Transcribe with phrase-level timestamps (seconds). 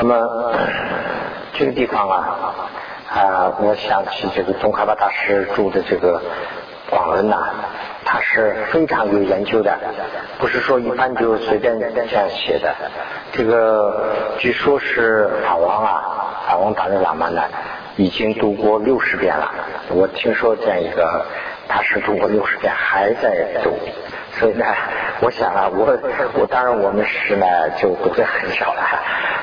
[0.00, 0.52] 那么
[1.54, 2.54] 这个地方啊
[3.10, 6.22] 啊，我想起这个宗喀巴大师住的这个
[6.88, 7.36] 广恩呐，
[8.04, 9.76] 他是非常有研究的，
[10.38, 12.72] 不是说一般就随便这样写的。
[13.32, 17.42] 这个据说是法王啊，法王达赖喇嘛呢，
[17.96, 19.50] 已经读过六十遍了。
[19.90, 21.26] 我听说这样一个，
[21.66, 23.76] 他是读过六十遍，还在读。
[24.38, 24.64] 所以呢，
[25.22, 25.98] 我想啊，我
[26.34, 27.46] 我当然我们诗呢
[27.78, 28.82] 就读的很少了。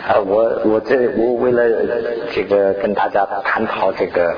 [0.07, 1.63] 呃，我我这我为了
[2.31, 4.35] 这个跟大家探讨这个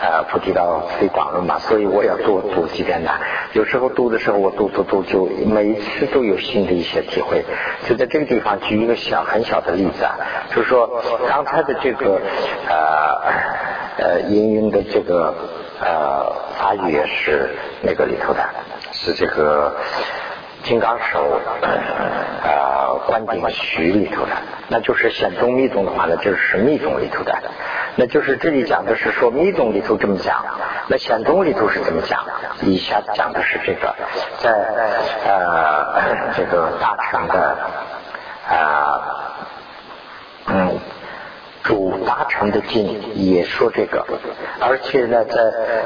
[0.00, 3.10] 呃菩提道非广论嘛，所以我要多读几遍的。
[3.52, 7.44] 有时候读的时候，我读读读，就每一次都有新的一些体会。
[7.86, 10.16] 就在这个地方举一个小很小的例子啊，
[10.54, 12.18] 就是说刚才的这个
[12.68, 13.20] 呃
[13.98, 15.34] 呃音韵的这个
[15.80, 17.50] 呃法语也是
[17.82, 18.40] 那个里头的，
[18.92, 19.76] 是这个。
[20.62, 21.40] 金刚手，
[22.42, 24.32] 呃，观顶虚里头的，
[24.70, 27.36] 那就是显宗密宗的话呢，就是密宗里头的。
[27.96, 30.44] 那就是这里讲的是说密宗里头这么讲，
[30.86, 32.24] 那显宗里头是怎么讲？
[32.62, 33.94] 以下讲的是这个，
[34.38, 34.52] 在
[35.26, 36.00] 呃
[36.36, 37.56] 这个大乘的
[38.48, 39.00] 啊
[40.46, 40.78] 嗯
[41.64, 44.06] 主大乘的经也说这个，
[44.60, 45.42] 而且呢在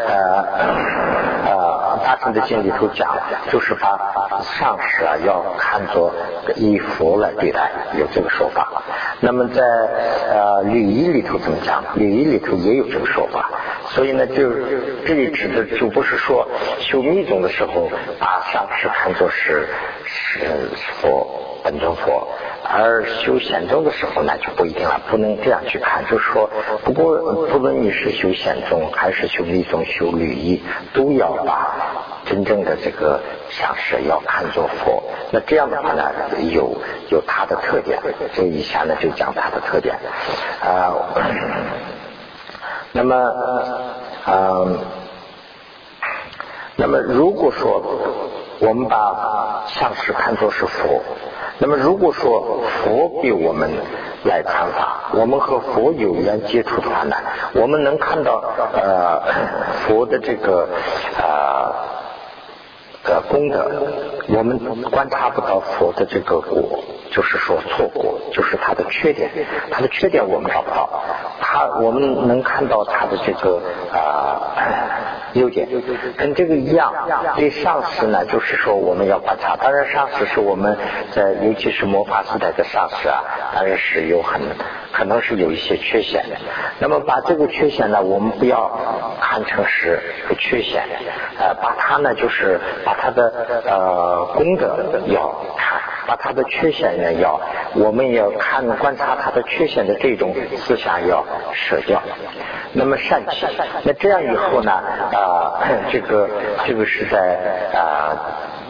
[0.09, 0.47] 呃
[1.47, 1.94] 呃。
[2.05, 3.17] 大乘的经里头讲，
[3.51, 6.15] 就是把上师啊要看作
[6.55, 8.83] 以佛来对待，有这个说法。
[9.21, 9.63] 那么在
[10.31, 11.83] 呃律仪里头怎么讲？
[11.95, 13.51] 律仪里头也有这个说法。
[13.89, 14.53] 所以呢，就
[15.07, 16.47] 这里指的就不是说
[16.79, 19.67] 修密宗的时候把上师看作是
[20.05, 20.41] 是
[21.01, 22.29] 佛本尊佛。
[22.67, 26.03] 而修显宗的时候呢，就不一定了，不能这样去看。
[26.11, 26.49] 就是说，
[26.83, 30.63] 不过不论你是修显宗还是修密宗、修律仪，
[30.95, 31.77] 都要把
[32.27, 35.03] 真正的这个相师要看作佛。
[35.31, 36.11] 那这样的话呢，
[36.53, 36.77] 有
[37.11, 38.01] 有它的特点。
[38.35, 39.97] 这以下呢就讲它的特点。
[40.63, 40.95] 啊，
[42.93, 43.15] 那么，
[44.27, 44.79] 嗯，
[46.77, 47.83] 那么如果说
[48.61, 51.03] 我们把相师看作是佛。
[51.59, 53.71] 那么，如果说佛给我们
[54.25, 57.17] 来看法，我们和佛有缘接触的话呢，
[57.55, 59.23] 我们能看到呃
[59.87, 60.69] 佛的这个
[61.17, 61.73] 呃
[63.05, 63.71] 的功德，
[64.29, 64.59] 我们
[64.91, 66.83] 观察不到佛的这个果，
[67.15, 69.31] 就是说错过，就是他的缺点，
[69.71, 71.05] 他的缺点我们找不到，
[71.41, 73.61] 他我们能看到他的这个
[73.93, 74.41] 啊。
[75.35, 75.69] 优点
[76.17, 76.95] 跟这个一样，
[77.35, 79.57] 对上司呢，就是说我们要观察。
[79.57, 80.79] 当然，上司是我们
[81.11, 84.41] 在，尤其是魔法时代的上司啊，当然是有很
[84.93, 86.37] 可能是有一些缺陷的。
[86.79, 88.71] 那么把这个缺陷呢，我们不要
[89.21, 90.85] 看成是个缺陷，
[91.41, 93.33] 呃，把它呢，就是把它的
[93.67, 97.41] 呃功德要看，把它的缺陷呢要，
[97.75, 102.03] 我们也要看观察它的缺陷的这种思想要舍掉。
[102.73, 103.47] 那么善起，
[103.85, 104.73] 那这样以后呢？
[104.73, 105.61] 啊，
[105.93, 106.29] 这个
[106.67, 107.39] 这个是在
[107.73, 108.19] 啊，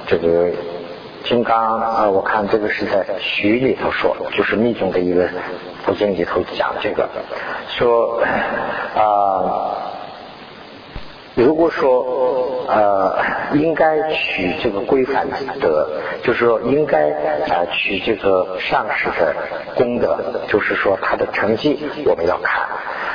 [0.07, 0.51] 这个
[1.25, 5.27] 金刚啊，我看这个是在徐里头说，就是密宗的一个
[5.85, 7.09] 佛经里头讲这个，
[7.69, 8.23] 说
[8.95, 9.94] 啊，
[11.35, 13.19] 如果说呃，
[13.55, 15.29] 应该取这个规范
[15.61, 15.89] 德，
[16.23, 19.35] 就是说应该啊取这个上师的
[19.75, 20.19] 功德，
[20.49, 22.63] 就是说他的成绩我们要看。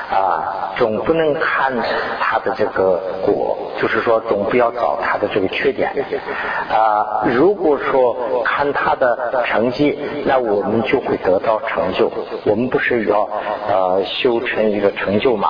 [0.09, 1.71] 啊，总不能看
[2.19, 5.91] 他的这个果，就是说总不要找他的这个缺点。
[6.67, 12.11] 啊，如果说看他的成绩，那我们就会得到成就。
[12.45, 13.29] 我们不是要
[13.67, 15.47] 呃修成一个成就嘛？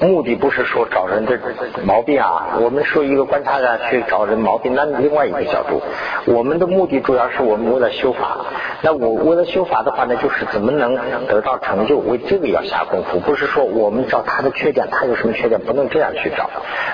[0.00, 1.38] 目的不是说找人的
[1.84, 2.58] 毛病啊。
[2.60, 5.82] 我们说一个观察者去找人毛病，那另外一个角度。
[6.26, 8.46] 我们的目的主要是我们为了修法。
[8.82, 10.96] 那我为了修法的话呢，就是怎么能
[11.26, 11.98] 得到成就？
[11.98, 13.68] 为这个要下功夫，不是说。
[13.68, 16.48] 我们找他的缺点，他有什么缺点，不能这样去找。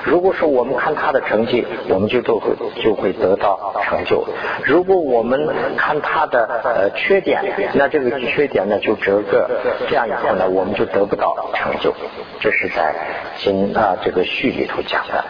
[0.05, 2.50] 如果说我们看他的成绩，我们就都会
[2.83, 4.25] 就会得到成就；
[4.65, 7.43] 如果我们看他的呃缺点，
[7.75, 9.49] 那这个缺点呢就折个，
[9.88, 11.94] 这样以后呢，我们就得不到成就。
[12.41, 12.94] 这是在
[13.38, 15.25] 经啊这个序里头讲的。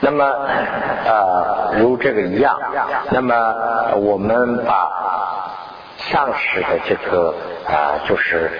[0.00, 2.58] 那么呃如这个一样，
[3.10, 5.39] 那么我们把
[6.10, 7.34] 上师的这个
[7.66, 8.50] 啊就是。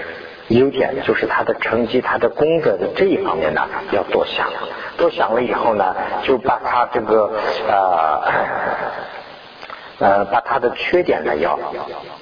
[0.50, 4.48] 优点就是他的成绩、他的功德的这一方面呢，要多想，
[4.96, 5.94] 多想了以后呢，
[6.24, 7.30] 就把他这个
[7.68, 8.20] 呃
[10.02, 11.56] 呃，把他的缺点呢要，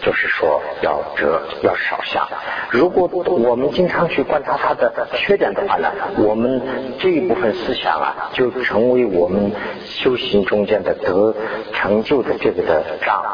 [0.03, 2.29] 就是说要这要少想。
[2.69, 6.61] 如果我们经常去观察他的缺点的话呢，我们
[6.99, 9.53] 这一部分思想啊，就成为我们
[9.87, 11.35] 修行中间的得
[11.73, 13.25] 成就的这个的障，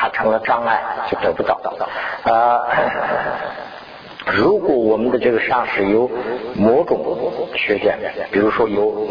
[0.00, 0.80] 它成了障碍，
[1.10, 1.60] 就得不到
[2.32, 2.64] 啊。
[4.26, 6.10] 如果我们的这个上师有
[6.54, 6.98] 某种
[7.54, 7.98] 缺点，
[8.30, 9.08] 比如说有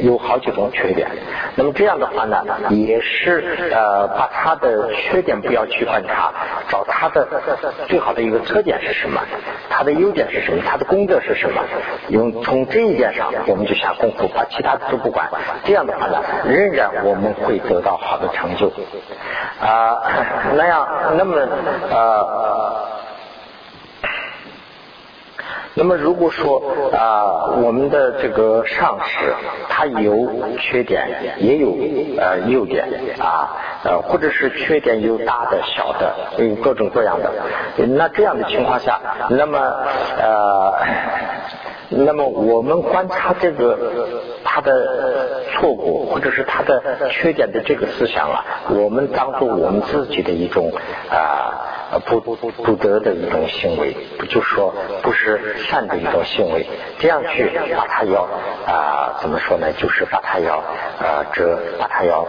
[0.00, 1.08] 有好几种缺点，
[1.56, 6.32] 那么这样的话呢，也是呃把他的缺点不要去观察，
[6.68, 7.26] 找他的
[7.88, 9.20] 最好的一个特点是什么，
[9.68, 11.60] 他的优点是什么，他的功德是什么，
[12.08, 15.28] 用从这一点上我们就下功夫，把其他的都不管，
[15.64, 18.72] 这样的话呢，仍然我们会得到好的成就
[19.60, 19.98] 啊，
[20.56, 20.88] 那样
[21.18, 21.36] 那么
[21.90, 22.91] 呃。
[25.74, 29.34] 那么如果说啊，我们的这个上司
[29.70, 30.28] 他有
[30.58, 31.74] 缺点，也有
[32.18, 32.84] 呃优点
[33.18, 36.14] 啊，呃或者是缺点有大的、小的，
[36.44, 37.32] 有各种各样的。
[37.86, 39.58] 那这样的情况下，那么
[40.20, 40.74] 呃，
[41.88, 43.78] 那么我们观察这个
[44.44, 50.70] 他的错误或者是他的缺点的这个思想啊，我们当做我们自己的一种
[51.10, 51.68] 啊。
[52.06, 53.94] 不不不不得的一种行为，
[54.30, 56.66] 就说不是善的一种行为，
[56.98, 58.28] 这样去把它要
[58.66, 59.72] 啊怎么说呢？
[59.72, 60.62] 就是把它要
[61.00, 62.26] 呃遮，把它要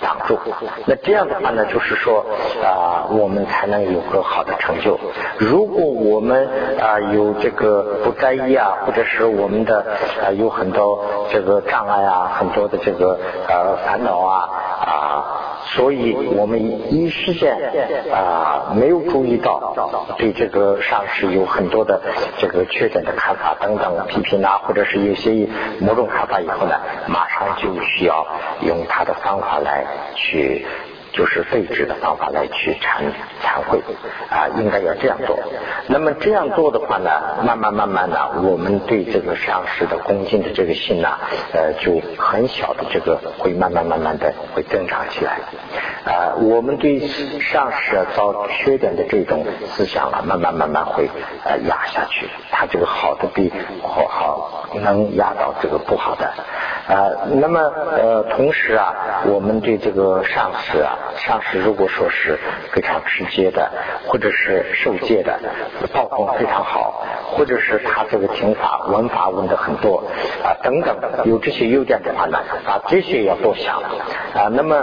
[0.00, 0.38] 挡住。
[0.86, 2.24] 那这样的话呢，就是说
[2.62, 4.98] 啊，我们才能有个好的成就。
[5.38, 6.48] 如果我们
[6.80, 9.86] 啊有这个不在意啊，或者是我们的
[10.24, 14.48] 啊有很多这个障碍啊，很多的这个呃烦恼啊
[14.80, 15.24] 啊。
[15.66, 17.56] 所以我们一时间
[18.12, 19.74] 啊没有注意到
[20.16, 22.00] 对这个上市有很多的
[22.38, 25.48] 这个缺点的看法等等批评啊，或者是有些
[25.80, 26.74] 某种看法以后呢，
[27.08, 28.26] 马上就需要
[28.62, 29.84] 用他的方法来
[30.14, 30.64] 去。
[31.16, 33.00] 就是废止的方法来去忏
[33.42, 33.80] 忏悔
[34.28, 35.38] 啊，应该要这样做。
[35.88, 37.10] 那么这样做的话呢，
[37.42, 41.08] 慢慢慢慢的，我们对这个上师的恭敬的这个心呢，
[41.52, 45.38] 呃，就很小的这个会慢慢慢慢的会增长起来。
[46.04, 47.00] 啊，我们对
[47.40, 51.08] 上师遭缺点的这种思想啊，慢慢慢慢会
[51.44, 52.28] 呃压下去。
[52.50, 53.52] 他这个好的比
[53.82, 56.32] 好好能压倒这个不好的。
[56.88, 57.10] 啊，
[57.40, 58.94] 那么呃，同时啊，
[59.26, 60.98] 我们对这个上师啊。
[61.16, 62.38] 上师如果说是
[62.72, 63.68] 非常直接的，
[64.06, 65.40] 或者是受戒的，
[65.92, 70.04] 道功非常好，或者是他这个听法文法问的很多
[70.44, 73.78] 啊等等，有这些优点的话呢，啊这些要多想
[74.34, 74.48] 啊。
[74.52, 74.76] 那么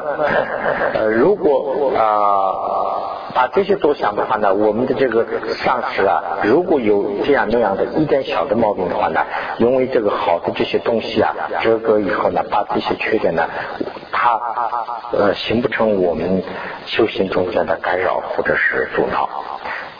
[0.94, 9.22] 呃如果啊把这些多想的话呢，我们的这个上师啊，如果有这样那样的一点小的毛病的话呢，
[9.58, 13.48] 因为这个好的这些东西啊遮隔以后呢，把这些缺点呢。
[14.12, 14.40] 它
[15.12, 16.44] 呃形不成我们
[16.86, 19.30] 修行中间的干扰或者是阻挠。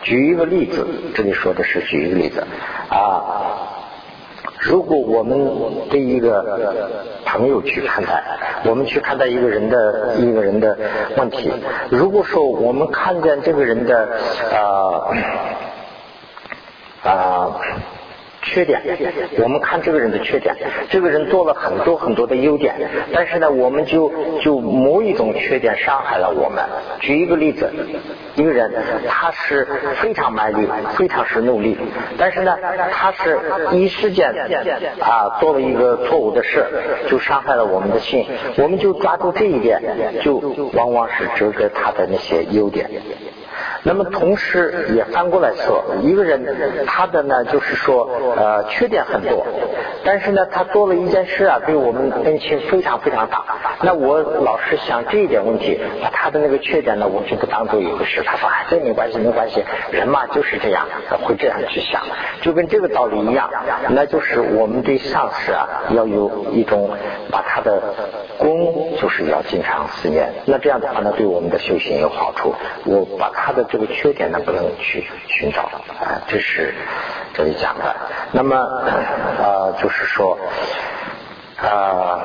[0.02, 2.46] 举一个例子，这里说的是举一个例子
[2.90, 3.70] 啊。
[4.60, 6.90] 如果我们对一个
[7.26, 8.24] 朋友去看待，
[8.66, 10.78] 我们去看待一个人的一个人的
[11.18, 11.52] 问题，
[11.90, 14.10] 如果说我们看见这个人的
[14.54, 15.12] 啊
[17.04, 17.52] 啊。
[18.44, 18.82] 缺点，
[19.40, 20.56] 我们看这个人的缺点，
[20.90, 22.76] 这个人做了很多很多的优点，
[23.14, 24.12] 但是呢，我们就
[24.42, 26.64] 就某一种缺点伤害了我们。
[27.00, 27.72] 举一个例子，
[28.36, 28.72] 一个人
[29.08, 29.68] 他是
[30.02, 31.78] 非常卖力，非常是努力，
[32.18, 32.56] 但是呢，
[32.92, 33.40] 他是
[33.72, 34.34] 一时间
[35.00, 36.66] 啊做了一个错误的事，
[37.10, 38.26] 就伤害了我们的心，
[38.58, 39.82] 我们就抓住这一点，
[40.22, 40.38] 就
[40.74, 42.90] 往往是遮盖他的那些优点。
[43.86, 49.46] 那么同时也翻过来说，一个人他的呢，就是说呃缺点很多，
[50.06, 53.44] 但是呢，他做了一件事啊，对我们恩情非常非常大。
[53.82, 55.78] 那我老是想这一点问题，
[56.14, 58.24] 他的那个缺点呢，我就不当做一回事。
[58.24, 60.88] 他说哎，这没关系，没关系，人嘛就是这样，
[61.22, 62.04] 会这样去想，
[62.42, 63.50] 就跟这个道理一样。
[63.90, 66.90] 那就是我们对上司啊，要有一种
[67.30, 67.82] 把他的
[68.38, 70.30] 功，就是要经常思念。
[70.46, 72.56] 那这样的话呢，对我们的修行有好处。
[72.86, 73.68] 我把他的。
[73.74, 75.64] 这个缺点呢，不能去寻找
[76.00, 76.76] 啊，这是
[77.34, 77.96] 这里讲的。
[78.32, 80.38] 那么呃，就是说
[81.60, 82.22] 啊，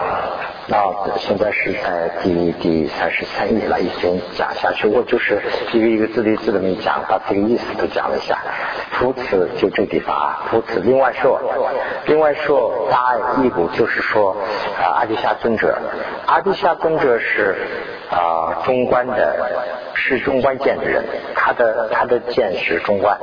[0.71, 4.87] 那现在是在第第三十三页了，已经讲下去。
[4.87, 5.41] 我就是
[5.73, 8.39] 一个一个字一字的没讲，把这个意思都讲了一下。
[8.93, 11.41] 除此就这地方啊，除此另外说，
[12.07, 14.37] 另外说大义部就是说
[14.79, 15.79] 啊，阿底夏尊者，
[16.27, 17.57] 阿底夏尊者是
[18.11, 19.37] 啊中观的。
[20.01, 23.19] 是中观见的人，他的他的见是中观。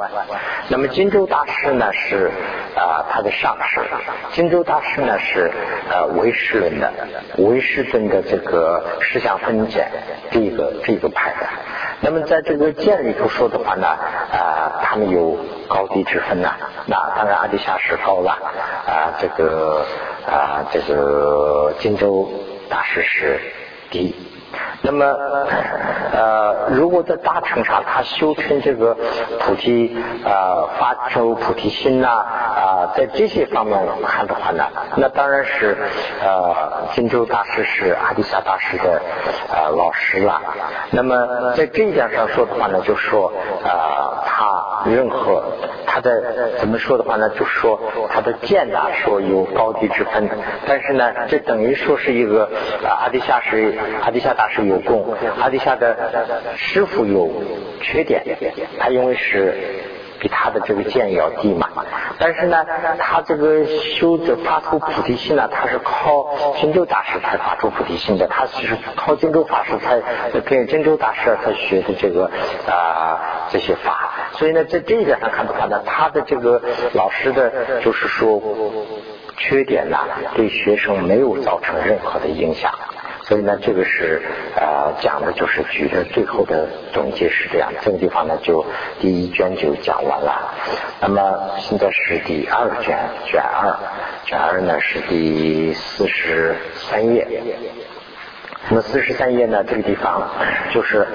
[0.68, 2.30] 那么金州大师呢是
[2.76, 3.80] 啊他的上师，
[4.34, 5.50] 金州大师呢是
[5.90, 6.92] 呃唯识论的
[7.38, 9.86] 唯识尊的这个思想分解
[10.32, 11.48] 这个这个派的。
[12.02, 15.38] 那么在这个见里头说的话呢啊他们有
[15.68, 16.56] 高低之分呐。
[16.86, 18.32] 那当然阿底夏是高了
[18.88, 19.86] 啊这个
[20.28, 22.30] 啊这个金州
[22.70, 23.40] 大师是
[23.90, 24.16] 低。
[24.82, 25.06] 那么
[26.14, 28.96] 呃，如果在大乘上他修成这个
[29.40, 32.65] 菩提啊，发出菩提心呐啊，
[32.96, 34.66] 在这些方面我们看的话呢，
[34.98, 35.78] 那当然是
[36.22, 39.02] 呃，金州大师是阿底夏大师的
[39.50, 40.42] 呃老师了。
[40.92, 43.32] 那么在这一点上说的话呢，就说
[43.64, 45.44] 啊，他任何
[45.86, 50.30] 他的怎么说的话呢，就说他的见呐，说有高低之分，
[50.68, 52.50] 但是呢，这等于说是一个
[52.84, 55.96] 阿底夏是阿底夏大师有功，阿底夏的
[56.56, 57.30] 师傅有
[57.82, 58.24] 缺点，
[58.80, 59.56] 他因为是。
[60.20, 61.68] 比他的这个剑要低嘛，
[62.18, 62.66] 但是呢，
[62.98, 66.28] 他这个修的发出菩提心呢，他是靠
[66.60, 70.02] 金州大师才发出菩提心的，他是靠金州法师才
[70.42, 72.30] 跟金州大师才学的这个
[72.68, 76.62] 啊这些法，所以呢，在这一点上看的话呢，他的这个
[76.94, 78.42] 老师的就是说
[79.38, 79.98] 缺点呢，
[80.36, 82.72] 对学生没有造成任何的影响。
[83.28, 84.22] 所以呢，这个是
[84.56, 88.64] 呃讲的就是举的最后的总结是这样，这个地方呢就
[89.00, 90.54] 第一卷就讲完了。
[91.02, 93.76] 那么现在是第二卷，卷二，
[94.26, 97.28] 卷二呢是第四十三页。
[98.70, 100.30] 那么四十三页呢，这个地方
[100.72, 101.08] 就是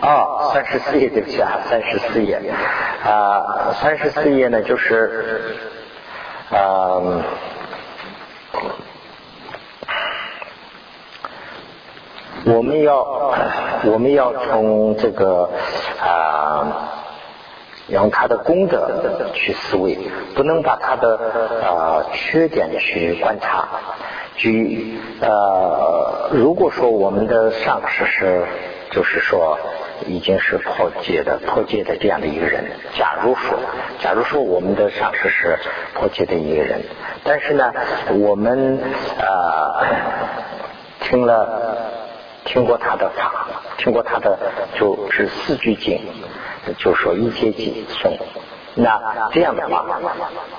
[0.00, 2.40] 啊，三十四页对不起啊，三十四页
[3.04, 5.24] 啊，三十四页呢就是
[6.50, 7.22] 嗯。
[12.46, 13.32] 我们要
[13.86, 15.48] 我们要从这个
[16.00, 16.92] 啊，
[17.88, 19.98] 用他的功德去思维，
[20.34, 21.18] 不能把他的
[21.64, 23.66] 啊缺点去观察。
[24.36, 28.44] 举呃，如果说我们的上师是，
[28.90, 29.58] 就是说
[30.06, 32.64] 已经是破戒的破戒的这样的一个人，
[32.98, 33.58] 假如说，
[34.00, 35.58] 假如说我们的上师是
[35.94, 36.82] 破戒的一个人，
[37.22, 37.72] 但是呢，
[38.18, 38.80] 我们
[39.20, 39.80] 啊
[41.00, 42.02] 听了。
[42.44, 43.46] 听过他的法，
[43.78, 44.38] 听过他的
[44.78, 46.00] 就是四句经，
[46.78, 48.16] 就说一阶级诵。
[48.76, 49.84] 那这样的话，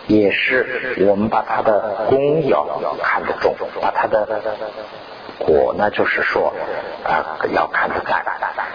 [0.08, 2.66] 也是我们把他的功要
[3.04, 4.26] 看得重，把他的
[5.38, 6.54] 果呢，就是说
[7.04, 8.24] 啊要看得淡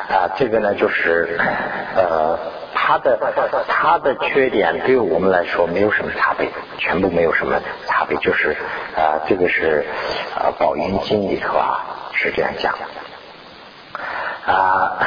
[0.09, 0.29] 啊。
[0.37, 1.39] 这个呢，就是
[1.97, 2.39] 呃
[2.75, 3.19] 他的
[3.67, 8.51] 他的缺点对我们来说没有什么差别，全部没有什么差别，就是
[8.95, 9.87] 啊这个是
[10.37, 11.81] 啊宝云经里头啊
[12.23, 14.53] 是这样讲的。
[14.53, 14.99] 啊，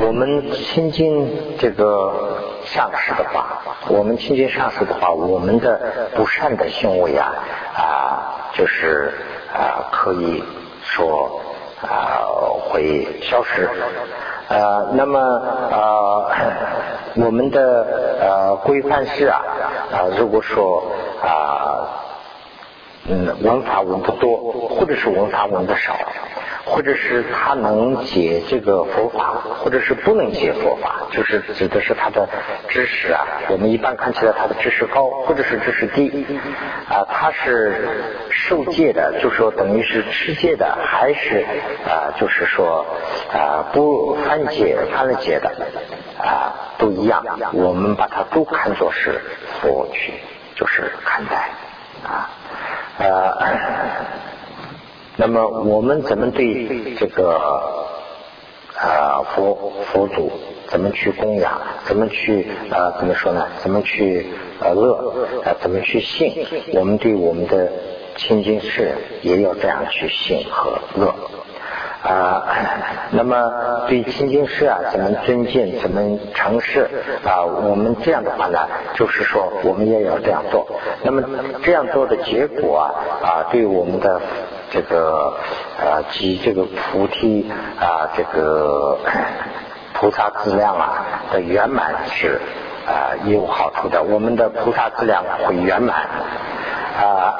[0.00, 7.32] 我们亲近这个上师的话，我们亲近上师的话，我们的不善的行为啊
[7.76, 9.12] 啊，就是
[9.54, 10.42] 啊，可以
[10.82, 11.40] 说
[11.82, 12.18] 啊
[12.68, 13.70] 会消失。
[14.48, 15.20] 呃，那么
[15.70, 16.32] 呃，
[17.14, 19.40] 我们的呃规范是啊
[19.92, 20.82] 啊，如果说
[21.22, 22.03] 啊
[23.06, 24.36] 嗯文法文不多，
[24.68, 25.96] 或者是文法文的少。
[26.66, 32.26] 或者是他能解这个佛法，或者是不能解佛法，就是指的是他的
[32.68, 33.20] 知识啊。
[33.50, 36.24] 我们一般看起来他的知识高，或者是知识低
[36.88, 37.04] 啊。
[37.06, 37.86] 他是
[38.30, 41.44] 受戒的，就说等于是持戒的，还是
[41.86, 42.86] 啊，就是说
[43.30, 45.52] 啊不犯戒、犯了戒的
[46.18, 47.22] 啊，都一样。
[47.52, 49.20] 我们把它都看作是
[49.60, 50.14] 佛去，
[50.56, 51.50] 就是看待
[52.02, 52.30] 啊
[52.98, 53.38] 啊。
[55.16, 57.38] 那么我们怎么对这个
[58.76, 60.32] 啊佛佛祖
[60.66, 61.60] 怎么去供养？
[61.84, 63.46] 怎么去啊怎么说呢？
[63.58, 64.26] 怎么去
[64.60, 65.26] 呃乐？
[65.44, 66.46] 啊怎么去信？
[66.72, 67.70] 我们对我们的
[68.16, 71.14] 亲近世人也要这样去信和乐。
[72.04, 72.44] 啊，
[73.12, 76.86] 那么对亲近事啊，怎么尊敬，怎么诚实
[77.24, 77.42] 啊？
[77.42, 78.58] 我们这样的话呢，
[78.94, 80.66] 就是说我们也要这样做。
[81.02, 81.22] 那么
[81.62, 82.92] 这样做的结果啊，
[83.26, 84.20] 啊，对我们的
[84.70, 85.38] 这个
[85.80, 88.98] 啊及这个菩提啊，这个
[89.94, 92.38] 菩萨质量啊的圆满是
[92.86, 94.02] 啊有好处的。
[94.02, 95.96] 我们的菩萨质量会圆满
[97.00, 97.38] 啊。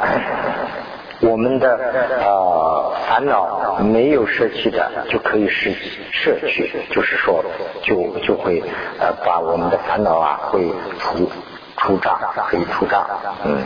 [1.20, 1.78] 我们的
[2.20, 5.72] 呃烦恼没有舍弃的，就可以是
[6.10, 7.42] 舍去，就是说
[7.82, 8.62] 就就会
[8.98, 10.68] 呃把我们的烦恼啊会
[10.98, 11.30] 除
[11.76, 12.18] 除障，
[12.48, 13.06] 可以除障，
[13.44, 13.56] 嗯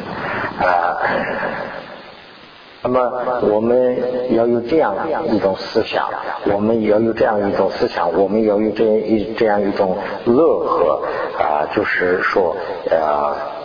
[0.60, 0.98] 啊。
[2.80, 4.94] 那么我们要有这样
[5.26, 6.08] 一种思想，
[6.52, 11.02] 我们也要有这样一种思想，我们要有这一这样一种乐和
[11.38, 12.56] 啊，就是说
[12.90, 13.57] 呃。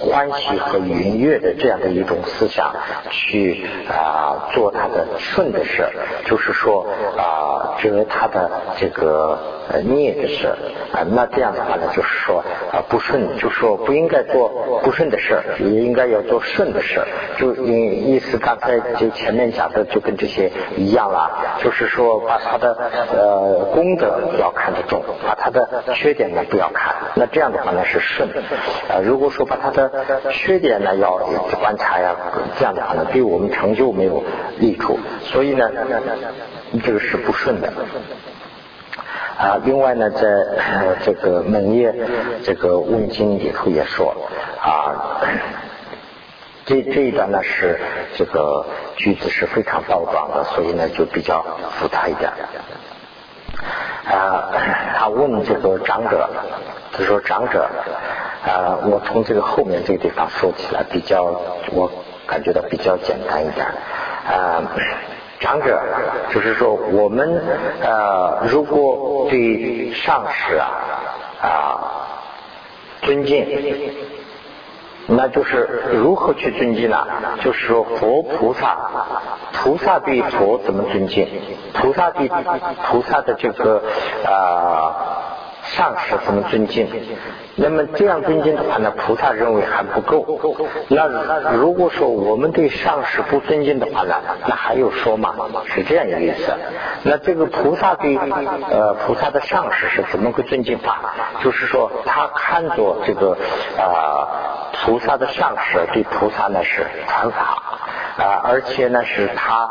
[0.00, 2.74] 欢喜和愉悦的这样的一种思想
[3.10, 5.86] 去啊做他的顺的事，
[6.24, 9.38] 就是说啊折他的这个
[9.84, 10.48] 孽的事
[10.92, 12.42] 啊，那这样的话呢，就是说
[12.72, 14.48] 啊不顺，就说不应该做
[14.82, 17.00] 不顺的事，也应该要做顺的事，
[17.38, 22.76] 就意意思刚才就前面讲的就跟这些一样了，就是说把他的
[23.12, 28.28] 呃功德要看得重，把他的缺点呢不要看，那这样的话呢是顺
[28.88, 29.89] 啊，如果说把他的
[30.32, 31.16] 缺点呢要
[31.60, 32.14] 观察呀，
[32.58, 34.22] 这样的话呢对我们成就没有
[34.58, 35.70] 利处，所以呢
[36.84, 37.72] 这个是不顺的。
[39.38, 40.22] 啊，另外呢，在
[41.02, 41.94] 这个门页
[42.44, 44.14] 这个问经里头也说
[44.60, 45.22] 啊，
[46.66, 47.80] 这这一段呢是
[48.16, 48.66] 这个
[48.96, 52.30] 句子是非常包装的，所以呢就比较复杂一点。
[54.10, 54.50] 啊，
[54.98, 56.28] 他问这个长者，
[56.92, 57.68] 他说长者。
[58.42, 61.24] 啊，我从这个后面这个地方说起来，比较
[61.72, 61.90] 我
[62.26, 63.66] 感觉到比较简单一点。
[63.66, 64.62] 啊，
[65.40, 65.78] 长者
[66.30, 67.42] 就是说，我们
[67.82, 70.68] 呃，如果对上师啊
[71.42, 71.48] 啊
[73.02, 73.46] 尊敬，
[75.06, 77.06] 那就是如何去尊敬呢？
[77.42, 78.78] 就是说，佛菩萨，
[79.52, 81.28] 菩萨对佛怎么尊敬？
[81.74, 83.82] 菩萨对菩萨的这个
[84.24, 85.26] 啊。
[85.76, 86.88] 上师怎么尊敬？
[87.56, 90.24] 那么这样尊敬的话呢，菩萨认为还不够。
[90.88, 95.34] 那如果说我们对上师不尊敬的话呢，那还有说吗？
[95.66, 96.52] 是这样一个意思。
[97.02, 101.14] 那这个菩萨对呃菩萨的上师是怎么个尊敬法？
[101.42, 103.36] 就是说他看作这个
[103.78, 104.26] 啊
[104.82, 107.62] 菩萨的上师对菩萨呢是传法
[108.16, 109.70] 啊，而且呢是他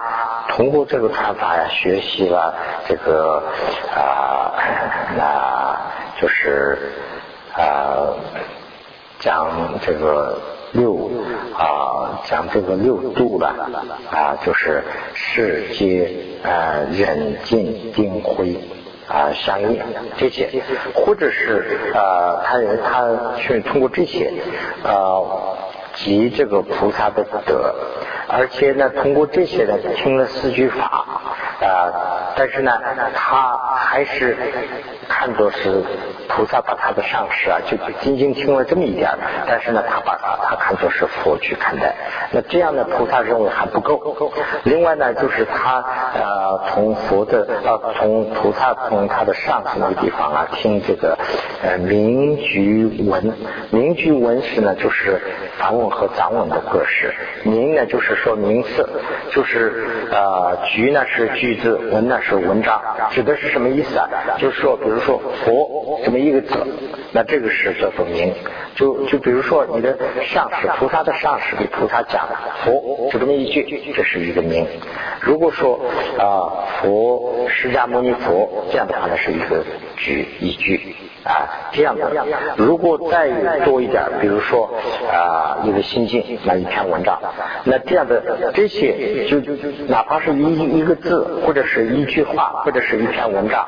[0.49, 2.53] 通过这个传法呀学习了
[2.87, 3.43] 这个
[3.95, 4.53] 啊
[5.17, 5.88] 那。
[6.19, 6.77] 就是
[7.53, 8.13] 啊，
[9.19, 10.37] 讲这个
[10.73, 11.09] 六
[11.53, 13.55] 啊，讲这个六度了
[14.11, 14.83] 啊，就是
[15.13, 16.11] 世界
[16.43, 18.59] 啊，忍静定慧
[19.07, 19.81] 啊，相应
[20.17, 20.49] 这些，
[20.93, 24.33] 或者是啊，他他去通过这些
[24.83, 25.23] 啊，
[25.95, 27.73] 集这个菩萨的德，
[28.27, 30.83] 而且呢，通过这些呢，听了四句法
[31.61, 32.77] 啊，但是呢，
[33.15, 34.35] 他还是。
[35.09, 35.83] 看作是
[36.29, 39.09] 菩萨把他的上师啊，就仅仅听了这么一点
[39.47, 41.95] 但是呢，他把他他看作是佛去看待。
[42.31, 44.15] 那这样的菩萨认为还不够。
[44.63, 51.17] 另外呢，就是他呃从佛的呃从菩萨从他的上师那个地方啊听这个
[51.63, 53.33] 呃名句文，
[53.71, 55.19] 名句文是呢就是
[55.57, 57.11] 梵文和藏文的格式。
[57.43, 58.87] 名呢就是说名次，
[59.31, 64.07] 就是呃句呢是句子，文呢是文章，指的是什么意思啊？
[64.37, 64.99] 就是说比如。
[64.99, 66.53] 说佛什么一个字，
[67.11, 68.33] 那这个是叫做名。
[68.75, 72.27] 就就比如说你的上师菩萨的上师给菩萨讲
[72.63, 74.65] 佛就这么一句，这是一个名。
[75.21, 75.79] 如果说
[76.17, 79.63] 啊佛释迦牟尼佛这样的话呢，是一个
[79.97, 80.95] 句一句。
[81.21, 82.09] 啊，这样的。
[82.55, 84.73] 如果再多一点，比如说
[85.11, 87.19] 啊，一个心境，那一篇文章，
[87.65, 89.39] 那这样的这些，就
[89.87, 93.67] 哪怕是一一个字，或者是一句话，或者是一篇文章，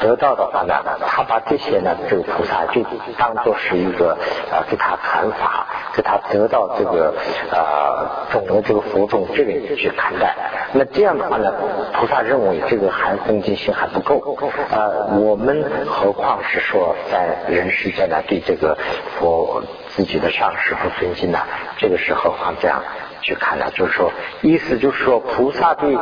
[0.00, 0.74] 得到的话呢，
[1.06, 2.82] 他把这些呢，这个菩萨就
[3.18, 4.16] 当做是一个
[4.50, 7.14] 啊，给他传法，给他得到这个
[7.52, 10.34] 啊，种的这个佛种这个去看待。
[10.72, 11.52] 那这样的话呢，
[11.92, 14.36] 菩萨认为这个还恭敬心还不够
[14.70, 16.62] 啊，我们何况是。
[16.62, 18.78] 说在人世间呢，对这个
[19.18, 21.40] 佛自己的上师和尊敬呢，
[21.76, 22.80] 这个是何况这样
[23.22, 23.70] 去看呢？
[23.74, 25.96] 就是说，意思就是说，菩萨对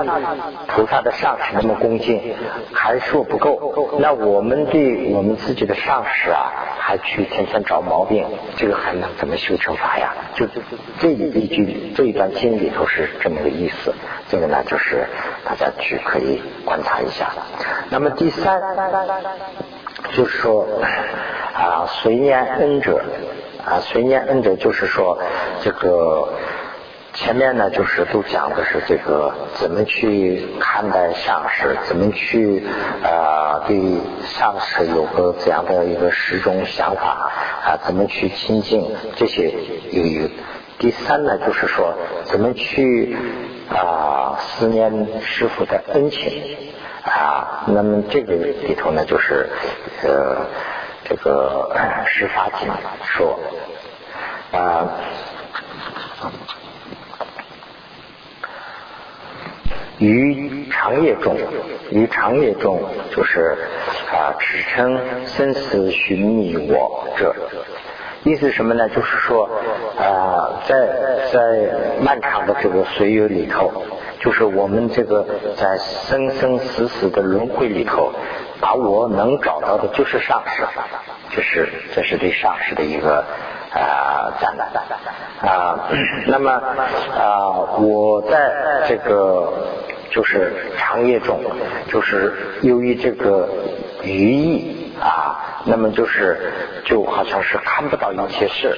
[0.66, 2.34] 菩萨的上师那么恭敬，
[2.72, 3.98] 还说不够。
[4.00, 10.14] 那我们对我们自己的上师啊，还去天天找毛病，这个还能怎么修成法呀？
[10.34, 10.46] 就
[10.98, 13.94] 这一句这一段经里头是这么个意思。
[14.28, 15.06] 这个呢，就是
[15.44, 17.30] 大家去可以观察一下。
[17.90, 18.60] 那么第三。
[20.12, 20.66] 就是说
[21.54, 23.02] 啊，随念恩者
[23.64, 25.18] 啊，随念恩者就是说，
[25.60, 26.32] 这个
[27.12, 32.64] 前面呢，就是都讲的是这个怎么去看待上师，怎么去
[33.02, 33.80] 啊对
[34.24, 37.30] 上师有个怎样的一个始终想法
[37.64, 38.84] 啊，怎么去亲近
[39.16, 39.52] 这些
[39.90, 40.28] 有有。
[40.78, 41.94] 第三呢，就是说
[42.24, 43.16] 怎么去
[43.68, 46.42] 啊思念师傅的恩情。
[47.02, 49.48] 啊，那么这个里头呢，就是
[50.02, 50.46] 呃，
[51.04, 51.74] 这个
[52.06, 52.68] 十法经
[53.04, 53.40] 说
[54.52, 54.86] 啊，
[60.00, 61.36] 于长夜中，
[61.90, 62.82] 于长夜中，
[63.14, 63.54] 就是
[64.10, 67.34] 啊，只称生死寻觅我者，
[68.24, 68.88] 意思什么呢？
[68.88, 69.44] 就是说，
[69.98, 70.74] 啊，在
[71.30, 73.70] 在漫长的这个岁月里头，
[74.20, 78.10] 就是我们这个在生生死死的轮回里头，
[78.58, 80.62] 把我能找到的就是上师，
[81.30, 83.22] 这是这是对上师的一个
[83.70, 85.90] 啊赞叹啊。
[86.26, 89.52] 那么啊，我在这个
[90.10, 91.40] 就是长夜中，
[91.88, 93.48] 就是由于这个
[94.02, 94.76] 余意。
[95.64, 96.52] 那么就是
[96.84, 98.76] 就好像是看不到一切事，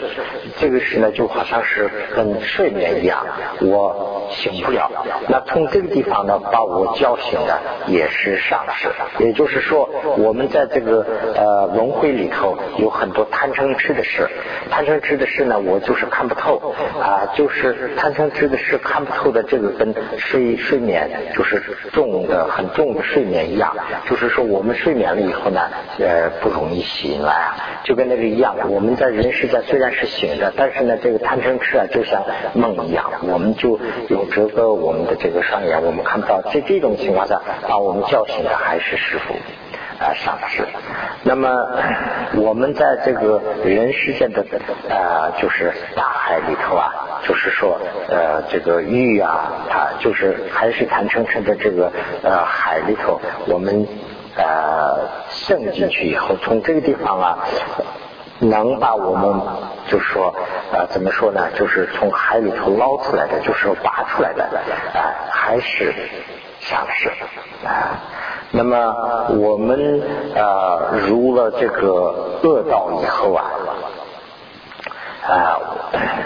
[0.59, 3.25] 这个事呢就好像是跟睡眠一样，
[3.61, 4.91] 我醒不了。
[5.29, 14.29] 那从这个地方呢把我叫醒的也是上师，也就是说我们在这个呃轮回里头有很多贪嗔痴的事，
[14.71, 16.75] 贪嗔痴的事呢我就是看不透。
[17.01, 23.77] 啊，就是贪嗔痴的事看不透的这个跟睡睡眠就是重的很重的睡眠一样，
[24.09, 25.61] 就是说我们睡眠了以后呢。
[25.99, 26.72] 呃，不容易。
[26.81, 28.57] 醒来啊，就跟那个一样。
[28.69, 32.23] 我们在人世间虽然是醒着，但是呢，这个贪嗔痴啊，就像
[32.55, 36.41] 梦一样，我们就有这个我们的这个双眼，我们看不到。
[36.43, 39.35] 在这种情况下，把我们叫醒的还是师傅
[40.03, 40.65] 啊，上师。
[41.25, 41.49] 那么
[42.37, 44.45] 我们在这个人世间的
[44.89, 53.87] 呃，就是大海里头啊，就是说呃，这个玉啊，它就是还是贪嗔痴的这个呃海里头，我们。
[54.37, 57.39] 呃，渗进去以后，从这个地方啊，
[58.39, 59.41] 能把我们
[59.89, 60.35] 就是说
[60.73, 61.51] 呃，怎么说呢？
[61.55, 65.93] 就是从海里头捞出来的，就是拔出来的，啊，还是
[66.61, 67.11] 上市
[67.67, 68.01] 啊。
[68.51, 68.95] 那么
[69.39, 70.03] 我们
[70.35, 73.45] 呃入了这个恶道以后啊。
[75.23, 75.61] 啊，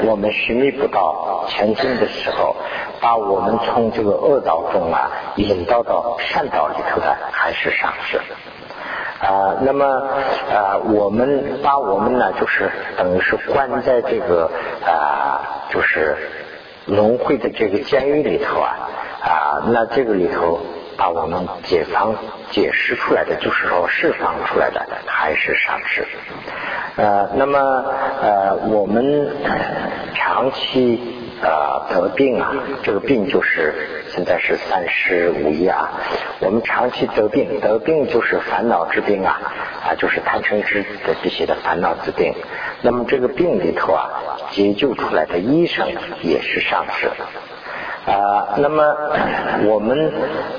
[0.06, 2.56] 我们寻觅不到前进的时候，
[3.00, 8.18] 把我们从这个恶道中啊引导到善道里头的，还是上师。
[9.20, 9.84] 啊，那么
[10.50, 14.50] 啊，我们把我们呢，就是等于是关在这个
[14.84, 16.16] 啊，就是
[16.86, 18.88] 轮回的这个监狱里头啊
[19.22, 20.60] 啊，那这个里头。
[20.96, 22.14] 把我们解放、
[22.50, 26.06] 解释出来的，就是说释放出来的，还是上师。
[26.96, 27.58] 呃，那么
[28.22, 29.36] 呃，我们
[30.14, 30.98] 长期
[31.42, 35.90] 呃得病啊，这个病就是现在是三十五一啊。
[36.40, 39.38] 我们长期得病，得病就是烦恼之病啊，
[39.86, 42.34] 啊，就是贪嗔痴的这些的烦恼之病。
[42.80, 44.08] 那么这个病里头啊，
[44.50, 45.86] 解救出来的医生
[46.22, 47.10] 也是上师。
[48.06, 48.96] 啊，那么
[49.64, 50.12] 我们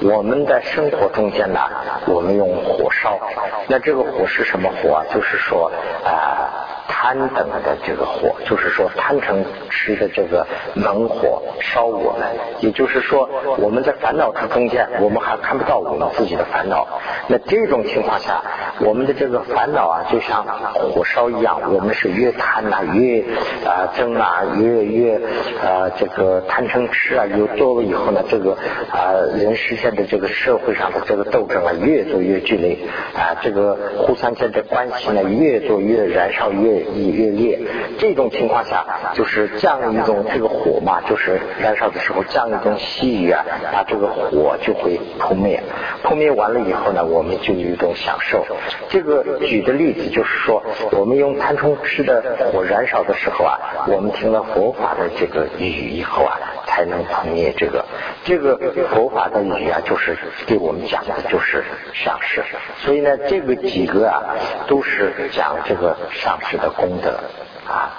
[0.03, 1.59] 我们在生活中间呢，
[2.07, 3.19] 我们用火烧，
[3.67, 5.05] 那这个火是什么火啊？
[5.13, 5.71] 就是说
[6.03, 6.76] 啊。
[6.87, 12.27] 贪等的这个火，就是说贪成吃的这个猛火烧我们，
[12.61, 16.87] 也就是说我们在烦恼之中间，我们还看不到我们自己的烦恼。
[17.27, 18.41] 那这种情况下，
[18.79, 20.45] 我们的这个烦恼啊，就像
[20.93, 23.21] 火烧一样，我们是越贪呐，越
[23.65, 25.15] 啊争啊，越越
[25.61, 28.57] 啊这个贪嗔痴啊，有多了以后呢，这个
[28.91, 32.77] 啊人实现的这个社会上的这个斗争啊，越做越剧烈
[33.13, 36.76] 啊，这个互相间的关系呢，越做越燃烧越。
[36.77, 37.59] 越烈，
[37.99, 45.61] 这种情况下就是降一种这个火嘛，就是燃烧的时候降一种细雨啊，把这个火就会扑灭。
[46.03, 48.45] 扑灭完了以后呢，我们就有一种享受。
[48.89, 56.39] 这个举的例子就是说，我们用贪嗔痴的火燃烧的时候啊，我们听了佛法的这个雨以后啊，
[56.77, 57.83] 才能扑灭这个。
[58.23, 58.55] 这个
[58.93, 61.63] 佛法的语啊，就是给我们讲的就是
[61.93, 62.43] 上师。
[62.77, 64.21] 所以呢，这个几个啊，
[64.67, 66.69] 都是讲这个上师的。
[66.77, 67.19] 功德
[67.67, 67.89] 啊，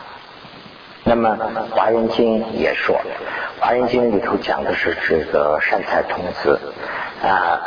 [1.03, 1.37] 那么
[1.75, 2.95] 《华严经》也说，
[3.61, 6.61] 《华严经》里头讲的是这个善财童子
[7.21, 7.61] 啊，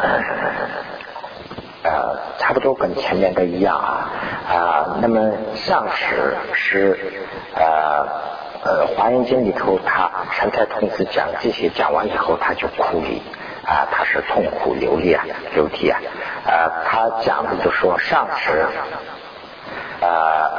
[1.84, 4.10] 呃，差不多跟前面的一样啊
[4.47, 4.97] 啊。
[5.02, 6.97] 那么上师是
[7.56, 8.08] 呃
[8.63, 13.21] 呃，《华严经》里头他善财童子讲这些讲完以后，他就哭离
[13.65, 16.00] 啊，他是痛苦流涕啊，流涕啊
[16.45, 18.65] 啊，他讲的就说上师。
[20.02, 20.58] 啊，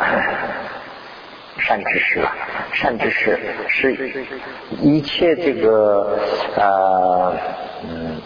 [1.58, 2.32] 善知识啊，
[2.72, 3.38] 善知识
[3.68, 4.24] 是
[4.80, 6.18] 一切这个
[6.56, 7.36] 呃
[7.84, 8.20] 嗯，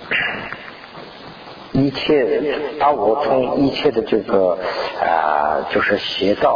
[1.77, 4.59] 一切把我从一切的这个
[5.01, 6.51] 啊，就是邪道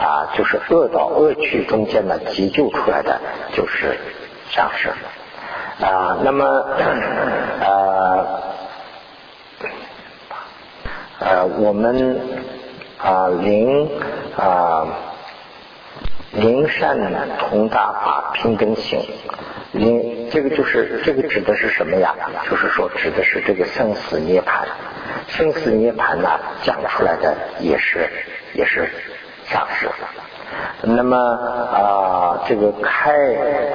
[0.00, 3.20] 啊，就是恶道恶趣中间呢急救出来的，
[3.54, 3.98] 就是
[4.50, 4.88] 上师
[5.84, 6.18] 啊。
[6.22, 6.44] 那么
[7.60, 8.26] 呃
[11.20, 12.20] 呃，我们。
[13.04, 13.90] 啊，灵
[14.36, 14.86] 啊，
[16.32, 19.00] 灵善呢同大法平等性，
[19.72, 22.14] 灵这个就是这个指的是什么呀？
[22.50, 24.64] 就是说指的是这个生死涅槃，
[25.28, 28.08] 生死涅槃呢讲出来的也是
[28.54, 28.88] 也是
[29.46, 29.88] 上师。
[30.82, 33.12] 那么啊，这个开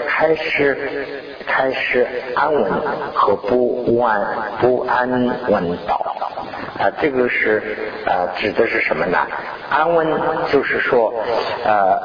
[0.08, 1.08] 开始
[1.46, 2.72] 开始安稳
[3.14, 4.26] 和不安
[4.60, 5.10] 不安
[5.48, 6.16] 稳道
[6.80, 9.18] 啊，这个是啊指的是什么呢？
[9.70, 10.08] 安稳
[10.52, 11.14] 就是说
[11.66, 12.00] 呃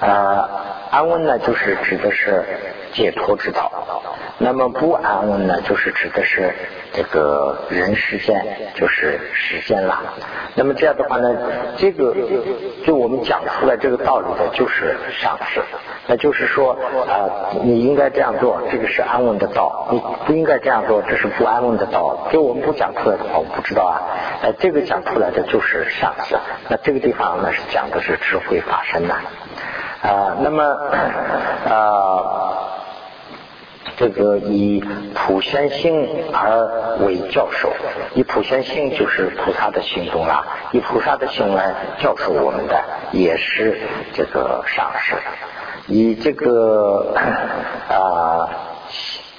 [0.00, 0.48] 呃
[0.90, 2.44] 安稳呢，就是指的是
[2.92, 3.70] 解脱之道。
[4.38, 6.52] 那么不安稳呢，就是指的是
[6.92, 8.44] 这个人世间，
[8.74, 9.98] 就是时间了。
[10.54, 11.34] 那么这样的话呢，
[11.76, 12.14] 这个
[12.84, 15.62] 就我们讲出来这个道理的，就是上师。
[16.08, 22.28] 那就是说啊，你应该这样做，这个是安稳的道；你不应该这样做，这是不安稳的道。
[22.30, 24.02] 就我们不讲出来的话，我不知道啊。
[24.42, 26.36] 呃，这个讲出来的就是上师。
[26.68, 29.16] 那这个地方呢，是讲的是智慧法身呐。
[30.06, 30.62] 啊那么
[31.68, 32.52] 啊。
[33.98, 37.72] 这个以普贤性而为教授，
[38.14, 42.78] 以普贤性就是菩萨的行动啦，以菩萨的行来教授我们的
[43.12, 43.78] 也是
[44.12, 45.14] 这个上师，
[45.86, 47.14] 以这个
[47.88, 48.46] 啊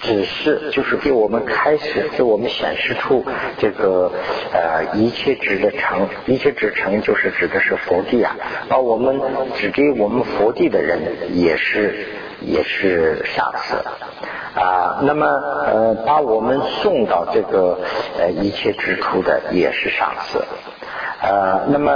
[0.02, 3.26] 指示就是给我们开始给我们显示出
[3.58, 4.12] 这个
[4.54, 8.36] 呃一切指的成，一切指成就是指的是佛地啊，
[8.70, 9.20] 而我们
[9.56, 11.00] 指给我们佛地的人
[11.34, 12.08] 也是
[12.42, 13.76] 也是上师。
[14.56, 17.80] 啊，那么呃，把我们送到这个
[18.20, 20.44] 呃一切之处的也是上司，
[21.22, 21.92] 呃，那么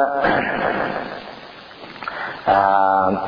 [2.45, 3.27] 啊。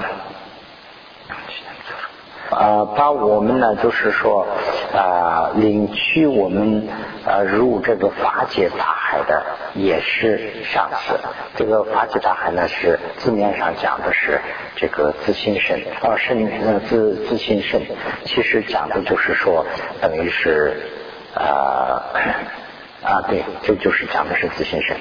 [2.54, 4.48] 啊，把我们呢，就是说
[4.94, 6.88] 啊，领去我们
[7.26, 11.20] 啊入这个法界大海的，也是上司。
[11.56, 14.40] 这个法界大海呢，是字面上讲的是
[14.76, 17.82] 这个自心身，啊，身呃自自心身，
[18.26, 19.66] 其实讲的就是说，
[20.02, 20.78] 等于是
[21.36, 22.04] 啊。
[23.04, 24.96] 啊，对，这就是讲的是自信身。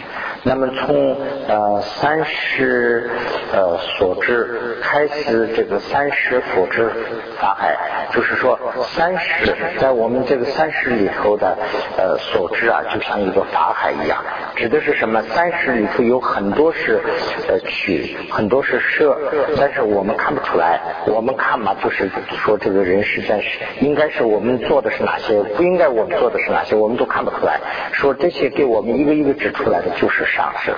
[0.44, 3.08] 那么从呃三十
[3.52, 6.90] 呃所知开始，这个三十所知
[7.38, 7.76] 法海，
[8.12, 11.56] 就是说三十在我们这个三十里头的
[11.96, 14.24] 呃所知啊，就像一个法海一样，
[14.56, 15.22] 指的是什么？
[15.22, 17.00] 三十里头有很多是
[17.48, 19.16] 呃取，很多是摄，
[19.56, 20.80] 但是我们看不出来。
[21.06, 23.40] 我们看嘛，就是说这个人是在
[23.80, 27.60] 应该是我们做的是哪些，不应该我们做的是哪些，我们都看不出来。
[27.92, 30.74] 说这些给我们一个一个指出来的就是上师，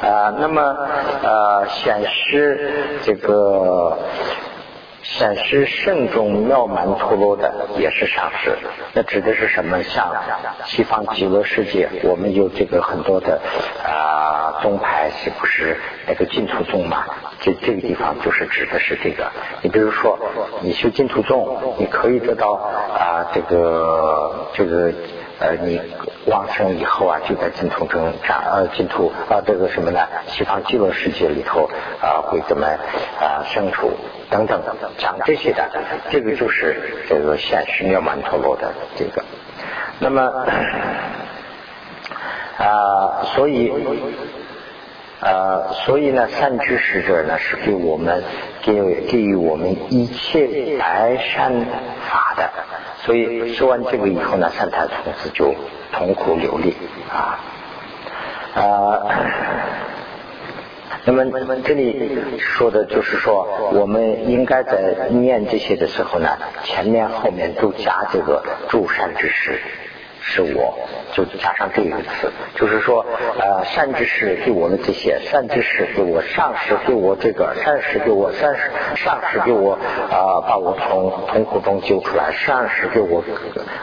[0.00, 0.62] 啊，那么
[1.22, 3.98] 呃显示这个
[5.02, 8.56] 显示圣众妙满陀罗的也是上师，
[8.94, 9.82] 那指的是什么？
[9.82, 10.14] 像
[10.64, 13.40] 西方极乐世界，我们有这个很多的
[13.84, 17.04] 啊宗派，是不是那个净土宗嘛？
[17.40, 19.30] 这这个地方就是指的是这个。
[19.62, 20.18] 你比如说，
[20.62, 24.92] 你修净土宗，你可以得到啊这个这个。
[25.40, 25.80] 呃，你
[26.26, 30.00] 往生以后啊，就在净土中长呃净土啊这个什么呢？
[30.28, 31.68] 西方极乐世界里头
[32.02, 32.66] 啊会怎么
[33.18, 33.90] 啊生处
[34.28, 35.66] 等等等等讲这些的，
[36.10, 39.24] 这个就是这个现实妙满陀罗的这个。
[39.98, 40.22] 那么
[42.58, 43.72] 啊，所以
[45.20, 48.22] 啊，所以呢，善知识者呢是给我们
[48.62, 51.52] 给给予我们一切白善
[52.08, 52.50] 法的。
[53.02, 55.54] 所以说完这个以后呢，三太从此就
[55.92, 56.74] 痛苦流利
[57.10, 57.38] 啊
[58.54, 59.02] 啊。
[61.04, 61.24] 那么
[61.64, 66.28] 这里说的就是说，我们应该在念这些的时候呢，
[66.62, 69.60] 前面后面都加这个助善之识。
[70.22, 70.78] 是我，
[71.14, 73.04] 就加上这一个词，就是说，
[73.38, 79.72] 呃，善知识给我们这些，善知识给我，上师给我这个，善师给我，善师上师给我
[80.10, 83.24] 啊，把我从痛苦中救出来，上师给我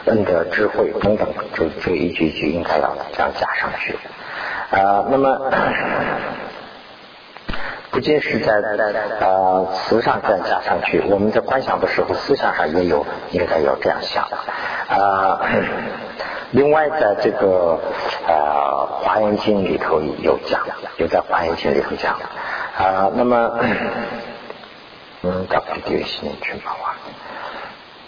[0.06, 3.96] 恩德智慧等等，这这一句一句应该要这样加上去
[4.70, 5.04] 啊。
[5.10, 5.50] 那么，
[7.90, 8.52] 不仅是在
[9.20, 14.24] 呃词上这样加上去，我们在观想的时候，思想上也有应该要这样想
[14.88, 15.40] 啊。
[16.52, 17.78] 另外，在这个
[18.26, 20.64] 呃《华严经》里头有讲，
[20.96, 23.10] 有在《华严经》里头讲啊。
[23.14, 23.58] 那么，
[25.22, 26.94] 嗯，大概第几年去嘛？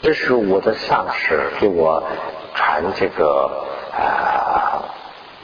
[0.00, 2.02] 这是我的上师给我
[2.54, 4.88] 传这个啊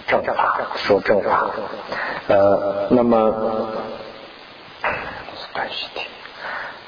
[0.06, 1.50] 正法，说正法。
[2.28, 3.68] 呃，那么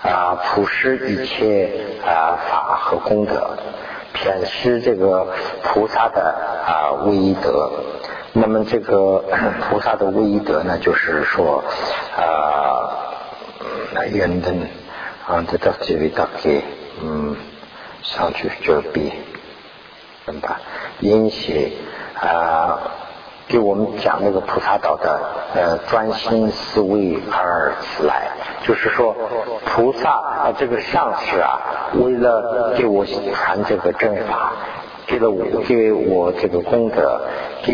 [0.03, 1.71] 啊，普施一切
[2.07, 3.59] 啊法和功德。
[4.15, 5.29] 显示这个
[5.63, 6.35] 菩萨的
[6.67, 7.71] 啊威德，
[8.33, 9.25] 那么这个
[9.71, 11.63] 菩萨的威德呢，就是说
[12.17, 13.15] 啊，
[14.11, 14.61] 人等
[15.27, 16.63] 啊，这到几位大给
[17.03, 17.37] 嗯
[18.03, 19.13] 上去就比，
[20.27, 20.57] 怎么办？
[21.01, 21.79] 引起
[22.15, 22.79] 啊
[23.49, 25.21] 给我们讲那个菩萨道的
[25.55, 27.73] 呃专心思维而
[28.07, 28.29] 来，
[28.67, 29.17] 就是说
[29.65, 31.59] 菩萨啊这个上师啊，
[31.95, 34.53] 为了给我传这个正法，
[35.07, 37.23] 给了我给我这个功德，
[37.63, 37.73] 给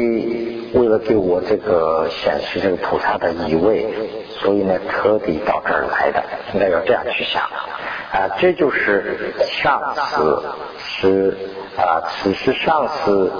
[0.74, 3.92] 为了给我这个显示这个菩萨的意味，
[4.30, 10.44] 所以呢特地到这儿来的，应该要这样去想啊，这就是上司
[10.78, 11.36] 是。
[11.76, 13.32] 啊，此时上司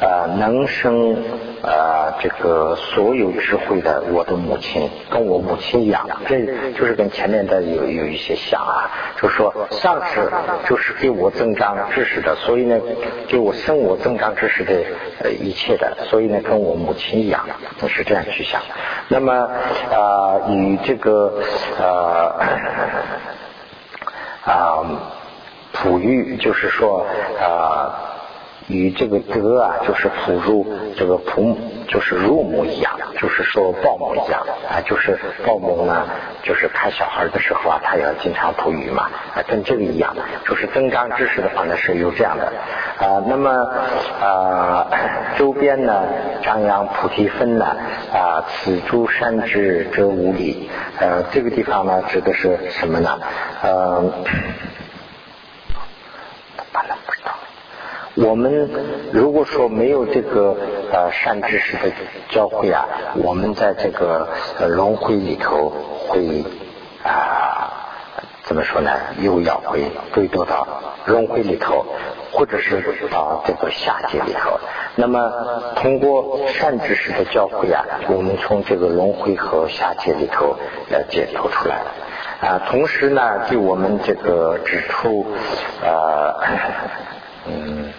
[0.00, 1.12] 啊，能生
[1.62, 6.40] 啊这个所有智慧的我的母亲，跟我母亲一样，这
[6.72, 10.32] 就是跟前面的有有一些像啊，就是说上次
[10.66, 12.80] 就是给我增长知识的，所以呢，
[13.28, 14.72] 给我生我增长知识的
[15.22, 17.46] 呃一切的，所以呢，跟我母亲一样，
[17.88, 18.62] 是这样去想。
[19.08, 21.42] 那么啊，与这个
[21.78, 22.40] 呃
[24.46, 25.12] 啊。
[25.82, 27.06] 哺育就是说，
[27.40, 27.92] 呃，
[28.68, 31.56] 与这个德啊，就是哺乳这个哺，
[31.88, 36.06] 就是乳母一样，就是说抱母一样啊，就是抱母呢，
[36.42, 42.52] 就是看小孩的时候啊，他要经常哺育嘛，啊，跟这个一样，就是增长知识的话呢是有这样的
[42.98, 43.22] 啊。
[43.28, 43.50] 那么
[44.20, 44.86] 啊，
[45.38, 46.02] 周边呢
[46.42, 47.66] 张扬菩提分呢
[48.12, 53.18] 啊，此诸山之者无理，呃，这个地方呢指的是什么呢？
[53.62, 54.12] 呃。
[58.16, 58.70] 我们
[59.12, 60.56] 如果说没有这个
[60.90, 61.92] 呃善知识的
[62.30, 62.86] 教诲啊，
[63.22, 65.70] 我们在这个呃轮回里头
[66.08, 66.42] 会
[67.04, 67.72] 啊
[68.44, 68.90] 怎么说呢？
[69.20, 70.66] 又要会坠落到
[71.04, 71.84] 轮回里头，
[72.32, 74.58] 或者是到这个下界里头。
[74.94, 75.30] 那么
[75.74, 80.56] 通过善知识的教诲啊，我们从这个轮回和下界里头
[80.88, 81.82] 来解脱出来
[82.40, 82.62] 啊。
[82.70, 85.26] 同时呢，对我们这个指出
[85.82, 86.34] 呃
[87.46, 87.92] 嗯。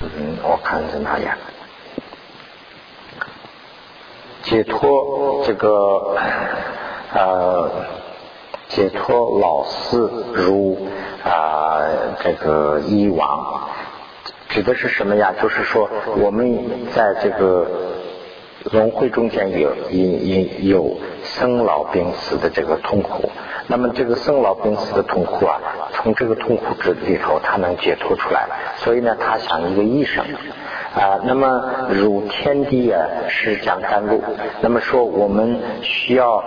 [0.00, 1.36] 嗯，我看是哪样？
[4.42, 6.16] 解脱这个
[7.12, 7.70] 呃，
[8.68, 10.88] 解脱老四如
[11.24, 11.82] 啊
[12.22, 13.68] 这个以往，
[14.48, 15.34] 指的是什么呀？
[15.42, 17.66] 就是说我们在这个
[18.64, 23.30] 轮回中间有有有生老病死的这个痛苦。
[23.66, 25.60] 那么这个生老病死的痛苦啊，
[25.92, 28.48] 从这个痛苦之里头，他能解脱出来。
[28.78, 30.24] 所以呢，他想一个医生
[30.98, 31.20] 啊。
[31.24, 34.22] 那么如天地啊，是讲甘露。
[34.60, 36.42] 那么说我们需要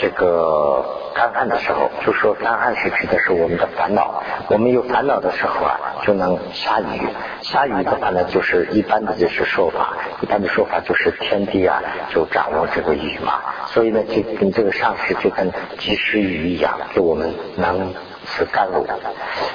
[0.00, 4.22] 这个干旱的时候，就说干旱是指的是我们的烦恼。
[4.48, 7.08] 我们有烦恼的时候啊，就能下雨。
[7.40, 13.40] 下雨的话呢，就是一般的就是说法，一般的说法就是天地啊，就掌握这个雨嘛。
[13.66, 17.92] 所以呢，就跟这个上师就跟及时雨一样，给我们能
[18.26, 18.86] 赐甘露。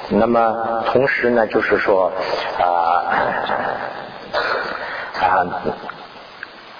[0.08, 2.12] 那么同时呢，就是说
[2.58, 3.04] 啊
[4.32, 5.62] 啊，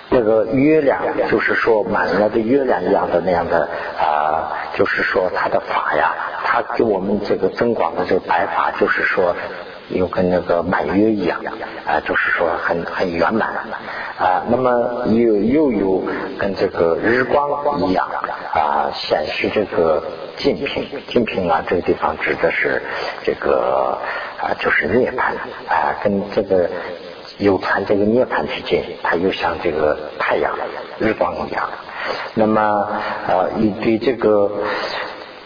[0.09, 9.35] 那个月亮，就是说满了的月亮一样的那样的啊，就是说他的法呀，他给我们这个增广的这个白法，就是说。
[9.93, 11.41] 又跟那个满月一样，
[11.85, 13.49] 啊，就是说很很圆满，
[14.21, 16.05] 啊，那么又又有
[16.39, 17.51] 跟这个日光
[17.89, 18.09] 一样，
[18.55, 20.05] 啊，显示这个
[20.37, 22.81] 净品，净品啊，这个地方指的是
[23.25, 23.99] 这个
[24.41, 25.35] 啊，就是涅槃，
[25.69, 26.71] 啊，跟这个
[27.41, 30.53] 有传这个涅槃之间，它又像这个太阳
[30.99, 31.69] 日光一样，
[32.35, 34.53] 那么啊，你对这个。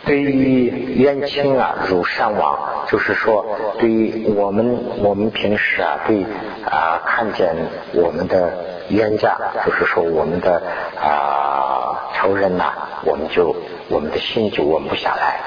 [0.06, 0.66] 对于
[1.00, 3.46] 冤亲啊，如善往，就是说，
[3.78, 6.26] 对于我们我们平时啊，对
[6.66, 7.56] 啊看见
[7.94, 8.52] 我们的
[8.90, 10.60] 冤家，就是说我们的
[11.00, 12.74] 啊仇人呐，
[13.06, 13.56] 我们就
[13.88, 15.40] 我们的心就稳不下来。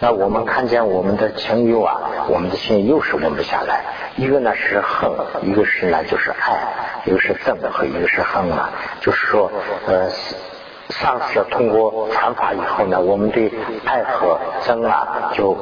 [0.00, 3.84] 那我们看见我们的情友啊，我们的心又是稳不下来。
[4.16, 5.10] 一个呢是恨，
[5.42, 6.58] 一个是呢就是爱，
[7.04, 8.70] 一个是憎和一个是恨啊，
[9.00, 9.50] 就是说
[9.86, 10.10] 呃。
[10.88, 13.52] 上次通过传法以后呢，我们对
[13.84, 15.58] 爱和憎啊就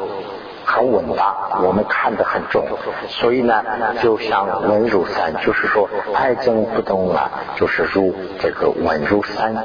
[0.65, 2.67] 很稳当，我们看得很重，
[3.09, 3.63] 所以呢，
[4.03, 9.65] 就像稳如山，就是说爱憎不动啊，就是如这个稳如山啊，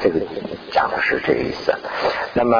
[0.00, 0.20] 这个
[0.70, 1.72] 讲的是这个意思。
[2.34, 2.56] 那么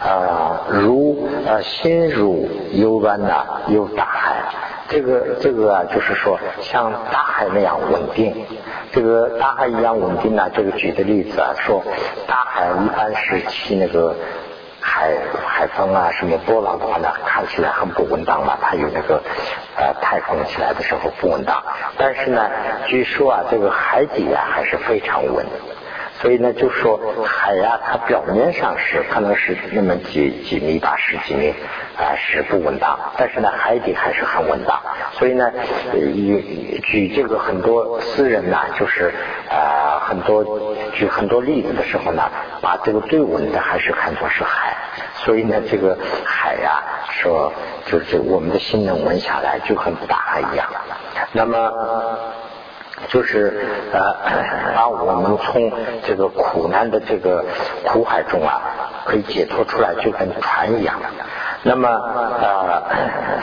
[0.00, 4.36] 啊，如呃心如幽湾呐，有大海。
[4.88, 8.44] 这个这个啊，就是说像大海那样稳定，
[8.92, 10.50] 这个大海一样稳定呢。
[10.52, 11.82] 这个举的例子啊，说
[12.26, 14.14] 大海一般是起那个
[14.82, 15.16] 海
[15.46, 18.58] 海风啊，什么波浪的话呢，看起来很不稳当嘛。
[18.60, 19.22] 它有那个
[19.76, 21.62] 呃台风起来的时候不稳当，
[21.96, 22.50] 但是呢，
[22.86, 25.52] 据说啊，这个海底啊还是非常稳的。
[26.22, 31.52] 所以呢，就说海呀，它表面上是可能是那么几几米吧，十几米
[31.98, 34.80] 啊，是不稳当，但是呢，海底还是很稳当。
[35.14, 35.50] 所以呢，
[35.92, 39.12] 举举这个很多私人呐，就是
[39.50, 40.44] 啊，很多
[40.92, 44.76] 举很多例子的时候呢，把这个最稳的还是看作是海。
[45.24, 47.52] 所以呢，这个海呀，说
[47.86, 50.68] 就是我们的心能稳下来，就很大一样。
[51.32, 51.72] 那么。
[53.08, 54.14] 就是呃，
[54.74, 55.72] 把我们从
[56.04, 57.44] 这个苦难的这个
[57.84, 58.62] 苦海中啊，
[59.04, 61.00] 可以解脱出来，就跟船一样。
[61.62, 62.82] 那么呃，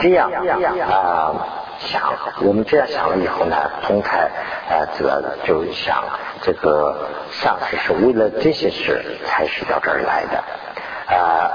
[0.00, 1.34] 这样啊
[1.78, 3.56] 想，我们这样想了以后呢，
[3.86, 4.28] 通开
[4.68, 6.04] 呃，这个就想
[6.42, 11.52] 这个上师是为了这些事才是到这儿来的啊。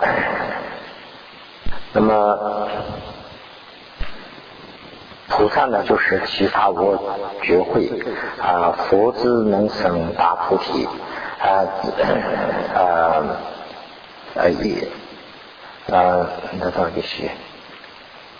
[1.93, 2.67] 那么。
[5.27, 7.89] 菩萨呢，就是启发我觉慧
[8.39, 10.85] 啊，佛之能生大菩提
[11.39, 11.65] 啊，
[12.73, 13.23] 呃，
[14.35, 14.87] 呃也，
[15.91, 16.27] 啊，
[16.59, 17.23] 那到底是，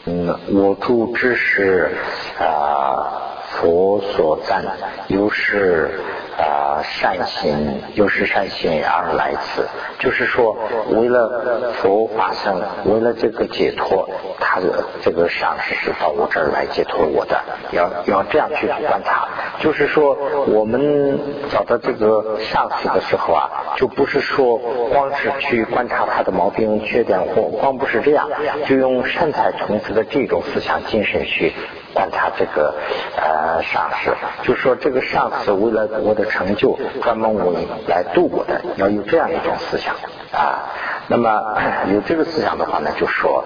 [0.06, 1.92] 嗯，我住之是
[2.40, 4.64] 啊，佛所赞，
[5.08, 6.00] 又是。
[6.38, 9.66] 啊，善心又是善心而来此，
[10.00, 10.58] 就是说，
[10.90, 14.10] 为了佛法生，为了这个解脱，
[14.40, 19.30] 他的这个上师是到我这儿来解脱我的，要要这样去观察。
[19.60, 20.18] 就是说，
[20.48, 21.18] 我们
[21.50, 24.58] 找到这个上司的时候啊，就不是说
[24.92, 28.28] 光是去观察他的毛病缺点，或光不是这样，
[28.66, 31.54] 就用善财童子的这种思想精神去。
[31.94, 32.76] 观察这个
[33.16, 34.14] 呃上司，
[34.44, 39.96] 就说这个上司为了我的成就，专门为来度我的，要有这样一种思想
[40.32, 40.70] 啊。
[41.08, 41.58] 那么
[41.94, 43.44] 有这个思想的话呢，就说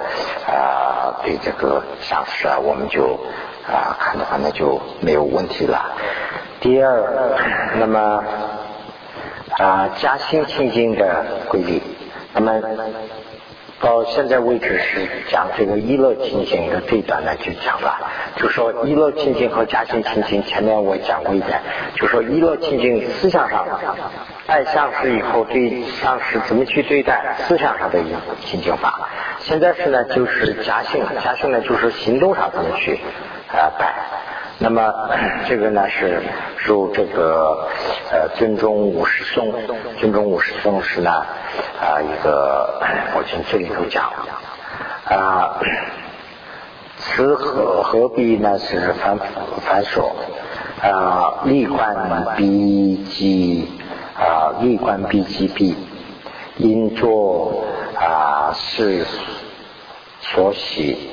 [0.47, 3.19] 啊，对这个上司啊，我们就
[3.67, 5.91] 啊看的话那就没有问题了。
[6.61, 7.35] 第二，
[7.79, 8.23] 那么
[9.57, 11.81] 啊加心清净的规律，
[12.33, 12.53] 那么。
[13.81, 17.97] 到现在为止是讲这个一乐清净的这一段呢，就讲了，
[18.35, 21.61] 就说一乐清净和加心清净，前面我讲过一点，
[21.95, 23.65] 就说一乐清净思想上
[24.47, 29.07] 爱上师以后对上师怎么去对待，思想上的一个清净法。
[29.39, 32.99] 现在是呢，就是加性，加性呢就是行动上怎么去
[33.47, 34.18] 啊摆。
[34.61, 34.93] 那么
[35.47, 36.21] 这个呢是
[36.57, 37.69] 受这个
[38.11, 39.53] 呃尊重五十颂，
[39.99, 42.81] 尊重五十颂是呢啊一个
[43.15, 44.11] 我从这里头讲
[45.05, 45.59] 啊，
[46.99, 49.17] 此何何必呢是繁
[49.61, 50.11] 繁琐
[50.81, 53.65] 啊利观必机
[54.13, 55.73] 啊利观必机必
[56.57, 57.63] 因作
[57.95, 59.05] 啊是
[60.19, 61.09] 所喜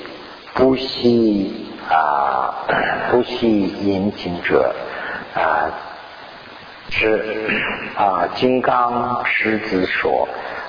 [0.52, 1.65] 不惜。
[1.88, 2.54] 啊，
[3.10, 4.74] 不惜引经者
[5.34, 5.70] 啊，
[6.90, 7.50] 是
[7.96, 10.28] 啊，金刚狮子说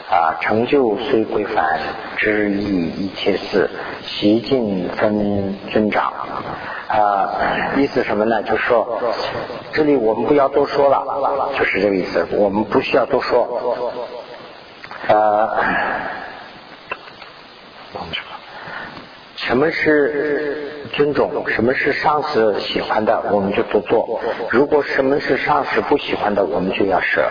[0.10, 1.80] 啊，成就虽归凡，
[2.18, 3.70] 知意一切事，
[4.04, 6.14] 习尽分增长
[6.88, 7.32] 啊。
[7.76, 8.42] 意思什么呢？
[8.44, 9.02] 就是说，
[9.74, 13.76] 这里我们不要多说了，就是这个意思，我们不需要多说。
[15.08, 15.58] 呃，
[19.38, 20.74] 什么是？
[20.94, 24.22] 尊重什么是上司喜欢的，我们就不做；
[24.52, 27.30] 如果什么是上司不喜欢的，我们就要舍。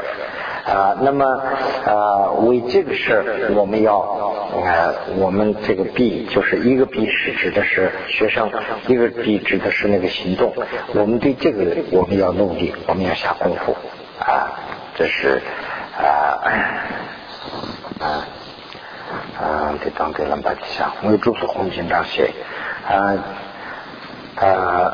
[0.67, 1.25] 啊，那么
[1.87, 8.51] 啊，为这个事儿，我们要啊，我们这个 B 就是一个 B 是指的是学生，
[8.89, 10.53] 一个 B 指的是那个行动。
[10.93, 13.75] 我们对这个我们要努力，我们要下功夫
[14.21, 14.53] 啊，
[14.97, 15.41] 这是
[15.97, 16.45] 啊
[18.01, 18.29] 啊
[19.39, 20.55] 啊，得当对了吧？
[20.64, 22.31] 想为主是红军长写
[22.89, 23.14] 啊。
[24.37, 24.93] 啊，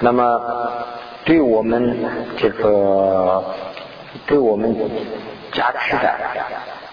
[0.00, 0.40] 那么
[1.24, 1.98] 对我们
[2.36, 3.44] 这个，
[4.24, 4.72] 对我们
[5.50, 6.14] 加持的，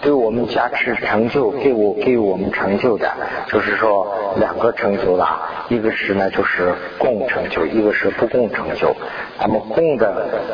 [0.02, 3.12] 对我们加持成就，给我给我们成就的，
[3.48, 8.96] 就是说两个成就了，一个是呢就是共成就，一个是不共成就。
[9.40, 10.08] 那么共的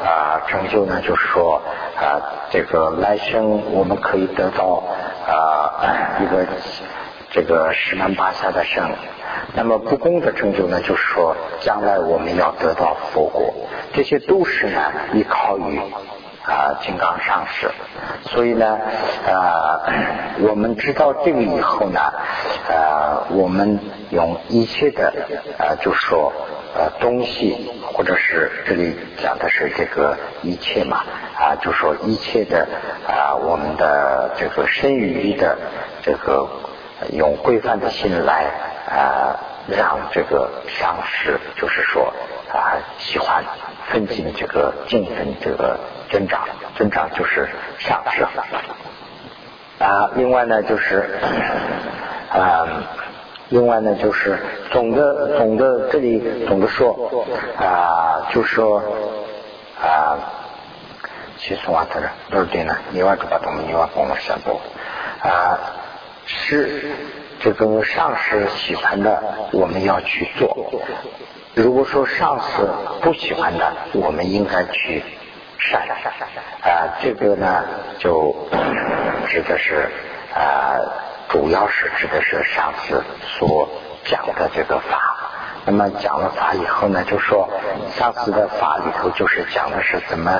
[0.04, 1.62] 啊成就呢，就是说
[1.96, 2.20] 啊
[2.50, 4.84] 这个来生我们可以得到
[5.28, 6.46] 啊一个
[7.32, 8.90] 这个十门八下的生。
[9.54, 13.54] 那么不公的成就呢，就是说将来我们要得到佛果，
[13.94, 15.80] 这些都是呢依靠于
[16.44, 17.70] 啊金刚上师。
[18.24, 18.80] 所以呢
[19.28, 19.82] 啊
[20.40, 22.00] 我们知道这个以后呢
[22.70, 25.14] 啊我们用一切的
[25.58, 26.32] 啊就说
[26.76, 31.04] 呃东西，或者是这里讲的是这个一切嘛
[31.36, 32.68] 啊就说一切的
[33.08, 35.58] 啊我们的这个身语的
[36.02, 36.48] 这个
[37.12, 38.46] 用规范的心来。
[38.92, 42.14] 啊，让这个上师就是说
[42.52, 43.42] 啊，喜欢
[43.88, 45.80] 分进这个敬分这个
[46.12, 46.42] 增长，
[46.78, 47.48] 增长就是
[47.78, 48.28] 上升。
[49.80, 51.10] 啊，另外呢就是
[52.34, 52.68] 啊，
[53.52, 54.40] 另外呢就是
[54.72, 57.12] 总的总的这里总的说
[57.58, 58.82] 啊，就说
[59.78, 60.18] 啊，
[61.38, 64.58] 其实话的都是对呢，你话就把他们你话帮我宣布
[65.22, 65.60] 啊，
[66.26, 66.94] 是
[67.42, 69.22] 这个上司喜欢的，
[69.52, 70.82] 我们要去做。
[71.54, 72.70] 如果说上司
[73.02, 75.04] 不喜欢的，我们应该去
[75.60, 75.82] 善
[76.62, 77.66] 啊，这个呢
[78.00, 78.34] 就
[79.28, 79.90] 指的是
[80.34, 80.80] 啊，
[81.32, 83.04] 主要是指的是上次
[83.38, 83.70] 所
[84.06, 85.18] 讲的这个法。
[85.66, 87.48] 那么讲了法以后呢，就说
[87.96, 90.32] 上次的法里头就是讲的是怎么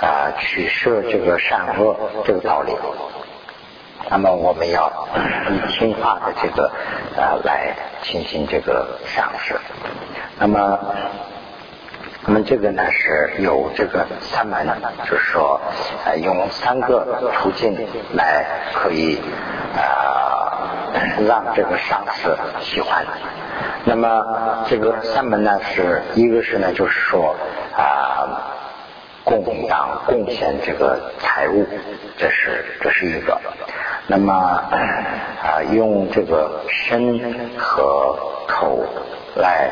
[0.00, 2.76] 啊取舍这个善恶这个道理。
[4.10, 5.08] 那么我们要
[5.48, 6.70] 以听话的这个
[7.16, 9.56] 啊来进行这个赏识。
[10.38, 10.78] 那么，
[12.28, 14.66] 那么这个呢是有这个三门，
[15.04, 15.60] 就是说，
[16.04, 17.76] 呃，用三个途径
[18.14, 19.20] 来可以
[19.76, 20.58] 啊
[21.24, 23.06] 让这个上司喜欢。
[23.84, 27.36] 那么这个三门呢是一个是呢就是说
[27.76, 28.56] 啊
[29.22, 31.64] 供养贡献这个财物，
[32.18, 33.40] 这是这是一个。
[34.08, 37.20] 那么啊用这个身
[37.56, 38.18] 和
[38.48, 38.84] 口
[39.36, 39.70] 来。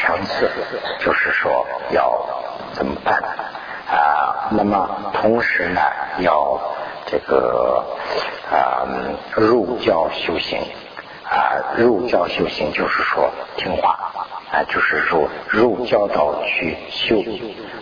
[0.00, 0.50] 层次
[0.98, 2.26] 就是说要
[2.72, 3.22] 怎么办
[3.88, 4.48] 啊？
[4.50, 5.80] 那么同时呢，
[6.18, 6.58] 要
[7.06, 7.84] 这个
[8.50, 8.86] 啊
[9.36, 10.58] 入教修行
[11.28, 14.12] 啊，入教修行就是说听话
[14.52, 17.22] 啊，就是入入教导去修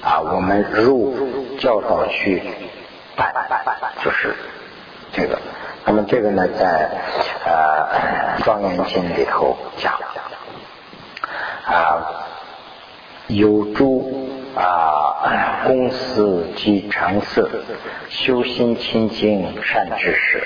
[0.02, 2.42] 啊，我们入教导去
[3.16, 3.32] 办，
[4.04, 4.34] 就是
[5.12, 5.38] 这个。
[5.84, 6.90] 那么这个呢，在
[7.46, 9.92] 呃《庄严经》里头讲。
[11.68, 12.24] 啊，
[13.26, 17.48] 有诸啊公司及常色，
[18.08, 20.42] 修心清净善知识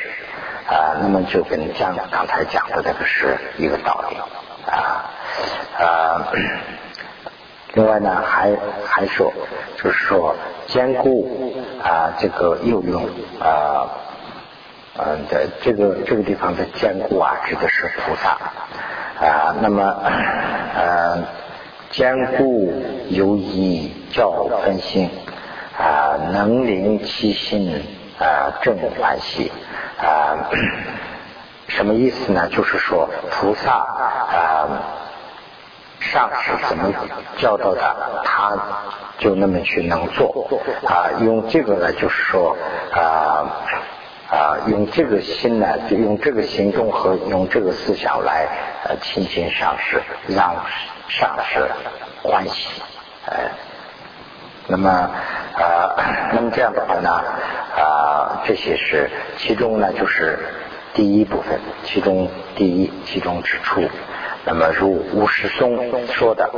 [0.68, 4.16] 啊，那么就跟讲刚才讲的这个是一个道理
[4.68, 5.10] 啊
[5.78, 6.32] 啊。
[7.74, 8.54] 另外呢，还
[8.84, 9.32] 还说，
[9.76, 10.34] 就是说
[10.66, 13.08] 兼顾啊这个又用
[13.40, 13.88] 啊
[14.98, 18.36] 嗯的这个这个地方的兼顾啊，指的是菩萨。
[19.22, 19.82] 啊，那么
[20.74, 21.22] 呃，
[21.90, 22.72] 坚固
[23.08, 25.08] 有益教分心
[25.78, 27.84] 啊，能令其心
[28.18, 29.52] 啊正欢喜
[29.96, 30.50] 啊，
[31.68, 32.48] 什么意思呢？
[32.48, 34.68] 就是说菩萨啊，
[36.00, 36.92] 上师怎么
[37.38, 37.80] 教导的，
[38.24, 38.56] 他
[39.18, 40.48] 就那么去能做
[40.84, 42.56] 啊，用这个呢，就是说
[42.92, 43.46] 啊。
[44.32, 48.48] 啊，用这个心呢，就用这个行动和用这个思想来
[48.82, 50.56] 呃亲近上师，让
[51.06, 51.70] 上师
[52.22, 52.80] 欢喜，
[53.26, 53.50] 哎，
[54.68, 57.10] 那么啊，那么这样的话呢，
[57.76, 60.38] 啊，这些是其中呢，就是
[60.94, 62.26] 第一部分，其中
[62.56, 63.82] 第一，其中之处，
[64.46, 65.76] 那么如吴世松
[66.06, 66.50] 说的。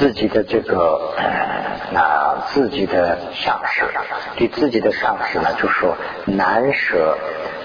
[0.00, 1.12] 自己的这个，
[1.92, 3.84] 那自己的上司，
[4.34, 5.94] 对自己的上司呢，就说
[6.24, 7.18] 难舍，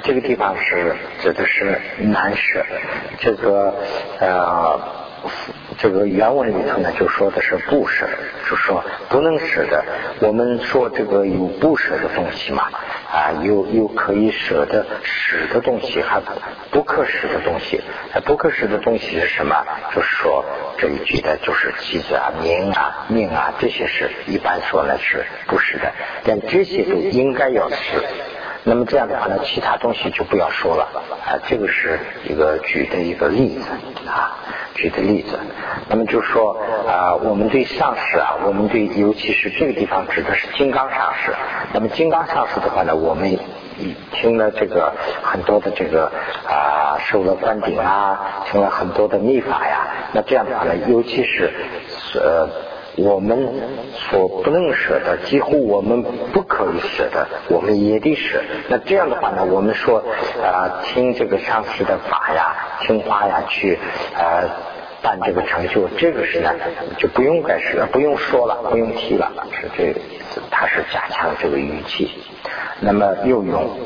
[0.03, 2.65] 这个地方是指的是难舍，
[3.19, 3.73] 这个
[4.19, 5.04] 呃。
[5.77, 8.07] 这个原文里头呢，就说的是不舍，
[8.49, 9.83] 就说不能舍的。
[10.21, 12.63] 我们说这个有不舍的东西嘛，
[13.11, 16.21] 啊，有有可以舍的舍的东西，还
[16.71, 17.81] 不可舍的东西。
[18.25, 19.65] 不可舍的东西是什么？
[19.93, 20.45] 就是说
[20.77, 25.91] 这一句的就是妻子啊、名啊、命啊，这些是一般说呢是不舍的，
[26.23, 28.03] 但这些都应该要舍。
[28.67, 30.89] 那么这样的话呢，其他东西就不要说了
[31.23, 31.37] 啊。
[31.47, 33.69] 这个是一个举的一个例子
[34.09, 34.39] 啊，
[34.73, 35.37] 举的例子。
[35.87, 36.57] 那么就说
[36.87, 41.31] 啊，我们对上师啊，我们对尤其是这个地方指的是金刚上师。
[41.73, 43.37] 那么金刚上师的话呢，我们
[44.13, 46.11] 听了这个很多的这个
[46.47, 49.87] 啊，受了灌顶啊，听了很多的秘法呀。
[50.11, 51.53] 那这样的话呢，尤其是
[52.15, 52.49] 呃。
[52.97, 53.49] 我们
[54.09, 58.41] 所不能舍的，几乎我们不可以舍的，我们也得舍。
[58.69, 60.03] 那这样的话呢，我们说
[60.41, 63.77] 啊，听这个上师的法呀，听话呀，去
[64.15, 64.43] 啊
[65.01, 66.53] 办这个成就，这个是呢，
[66.97, 70.41] 就不用该舍，不用说了，不用提了，是这个意思。
[70.49, 72.09] 他是加强这个语气。
[72.79, 73.77] 那么又用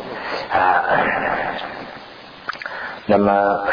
[0.52, 0.84] 啊，
[3.06, 3.66] 那么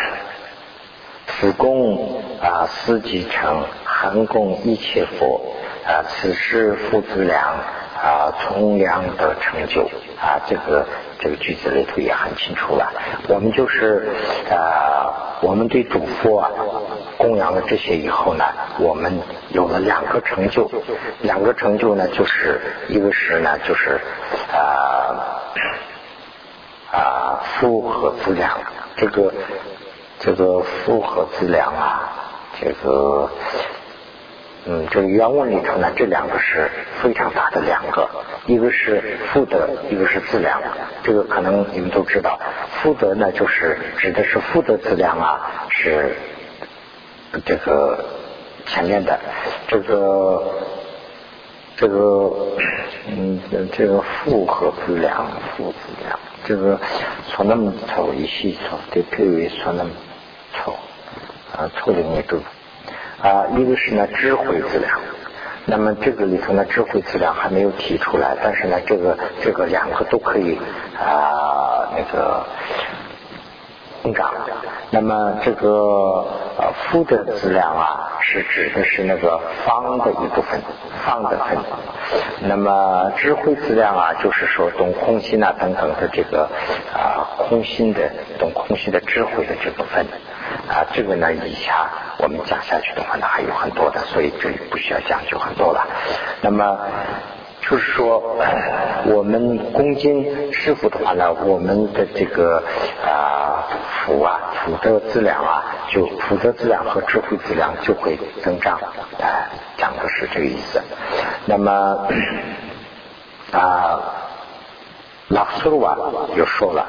[1.40, 3.64] 此功啊，思即成。
[3.98, 5.40] 恒供一切佛
[5.86, 7.38] 啊，此是父子俩
[7.96, 9.88] 啊，从良的成就
[10.20, 10.86] 啊，这个
[11.18, 12.92] 这个句子里头也很清楚了。
[13.28, 14.10] 我们就是
[14.50, 16.50] 啊，我们对主佛啊，
[17.16, 18.44] 供养了这些以后呢，
[18.78, 19.18] 我们
[19.48, 20.70] 有了两个成就，
[21.22, 23.98] 两个成就呢，就是一个是呢，就是
[24.52, 25.40] 啊
[26.92, 28.58] 啊福和资粮，
[28.96, 29.32] 这个
[30.18, 32.12] 这个福和资粮啊，
[32.60, 33.30] 这个。
[34.68, 36.68] 嗯，这个原文里头呢，这两个是
[37.00, 38.10] 非常大的两个，
[38.46, 40.60] 一个是福德，一个是自粮。
[41.04, 42.40] 这个可能你们都知道，
[42.72, 46.16] 福德呢就是指的是福德自粮啊，是
[47.44, 48.04] 这个
[48.66, 49.20] 前面的
[49.68, 50.42] 这个
[51.76, 52.32] 这个
[53.06, 53.40] 嗯
[53.72, 56.80] 这个福和自粮，福自粮，这个
[57.28, 59.90] 从那么丑一细丑，对，譬如说那么
[60.54, 60.72] 丑
[61.56, 62.40] 啊，错的那种。
[63.18, 65.00] 啊，一个是呢智慧质量，
[65.64, 70.58] 那么这个里头呢智慧质量还没有提出来，但是呢这个这个两个都可以
[70.98, 72.44] 啊那个
[74.02, 74.34] 增长。
[74.90, 76.26] 那么这个
[76.58, 80.60] 呃福的质量啊是指的是那个方的一部分，
[81.04, 81.58] 方的分。
[82.42, 86.48] 那么智慧资粮啊就是说懂空心啊等等的这个
[86.94, 90.06] 啊空心的懂空心的智慧的这部分。
[90.68, 95.86] 啊，这个呢，以下我们讲下去的话呢，还有很多的，所以这里不需要讲究很多了。
[96.40, 96.78] 那么
[97.68, 98.36] 就是说，
[99.06, 102.62] 我们恭敬师傅的话呢，我们的这个
[103.04, 103.66] 啊
[104.04, 108.78] 福啊福德资粮啊，就福德资粮和智慧资粮就会增长。
[109.20, 110.80] 哎，讲的是这个意思。
[111.46, 112.06] 那么
[113.52, 114.00] 啊，
[115.28, 115.96] 老师啊
[116.36, 116.86] 又说了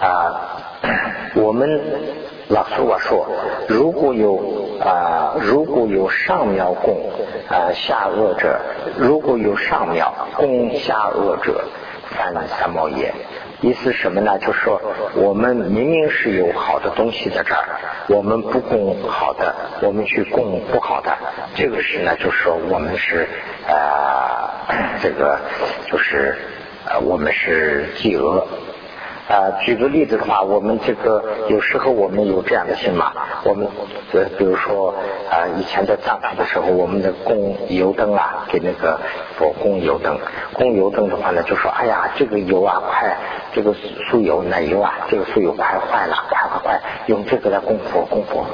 [0.00, 0.08] 啊，
[1.34, 1.80] 我们。
[2.50, 3.28] 老师我说，
[3.68, 4.36] 如果有
[4.80, 6.96] 啊，如果有上妙供
[7.50, 8.58] 啊下恶者，
[8.96, 11.62] 如果有上妙供下恶者，
[12.16, 13.12] 犯三毛业。
[13.60, 14.38] 意思什么呢？
[14.38, 14.80] 就是说
[15.14, 17.68] 我们明明是有好的东西在这儿，
[18.08, 21.14] 我们不供好的，我们去供不好的，
[21.54, 23.28] 这个是呢，就是说我们是
[23.68, 24.64] 啊，
[25.02, 25.38] 这个
[25.84, 26.34] 就是
[26.90, 28.46] 呃，我们是饥饿。
[29.28, 33.12] 啊，举个例子的话，我们这个有时候我们有这样的心嘛，
[33.44, 33.68] 我们
[34.14, 34.94] 呃，比如说
[35.30, 38.98] 啊，以前在藏传的时候，我们的供油灯啊，给那个
[39.36, 40.18] 佛供油灯，
[40.54, 43.18] 供油灯的话呢，就说哎呀，这个油啊，快，
[43.52, 43.74] 这个
[44.10, 48.46] 酥油奶油啊，这个酥油快坏了，快快快，用这个来供佛供佛，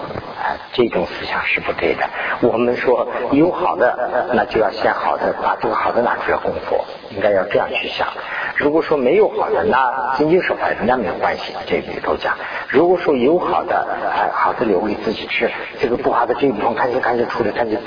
[0.72, 2.08] 这种思想是不对的。
[2.42, 8.08] 我们说有好的，那就要先好的，把这个好的拿出来供佛，应该要这样去想。
[8.56, 11.54] 如果说没有好的，那仅仅是坏的，那没有关系。
[11.66, 12.34] 这里头讲，
[12.68, 15.50] 如果说有好的，哎，好的留给自己吃，
[15.80, 17.78] 这个不好的这一部分赶紧赶紧出来，赶紧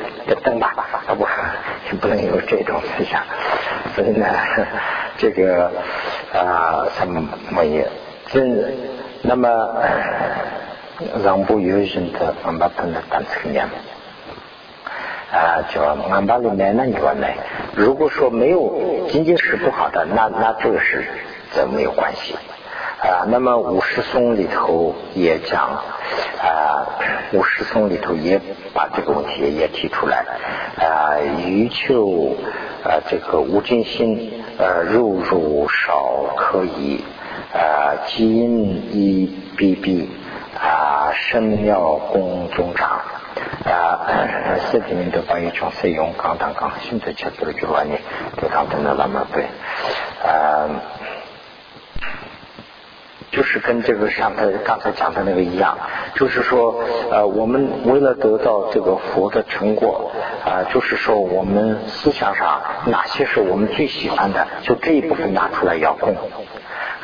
[0.43, 0.74] 等吧，
[1.07, 1.26] 啊不，
[1.97, 3.22] 不能有这种思想。
[3.95, 4.26] 所以呢，
[5.18, 5.72] 这个
[6.34, 7.88] 啊什么也
[8.28, 8.78] 真，
[9.22, 10.66] 那么让
[11.45, 13.67] 不有人的把他的当成年。
[15.29, 17.27] 啊，叫俺把里面那你说呢？
[17.75, 21.05] 如果说没有仅仅是不好的，那那这个是
[21.53, 22.33] 这没有关系
[23.01, 23.27] 啊。
[23.27, 25.83] 那么五十松里头也讲
[26.41, 26.87] 啊，
[27.33, 28.39] 五十松里头也
[28.73, 30.23] 把这个问题也提出来
[30.79, 32.37] 啊，欲求
[32.85, 37.03] 啊这个无尽心呃肉肉少可以
[37.53, 40.09] 啊基因一比比
[40.60, 41.80] 啊生妙
[42.12, 43.01] 功中长。
[43.66, 44.08] 啊，
[44.72, 47.95] 视频里头关于从使用刚刚刚现在切的就完呢，
[48.38, 49.43] 对刚才的那么对，
[50.24, 50.70] 啊，
[53.30, 55.78] 就是跟这个上头刚才讲的那个一样，
[56.16, 56.80] 就是说，
[57.12, 60.12] 呃，我们为了得到这个佛的成果，
[60.45, 66.16] 啊，就是说我们思想上哪些是我们最喜欢的，就这一部分拿出来要供。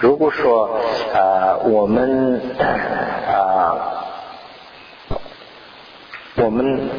[0.03, 0.81] 如果说，
[1.13, 3.89] 呃，我们，啊。
[6.35, 6.89] 我们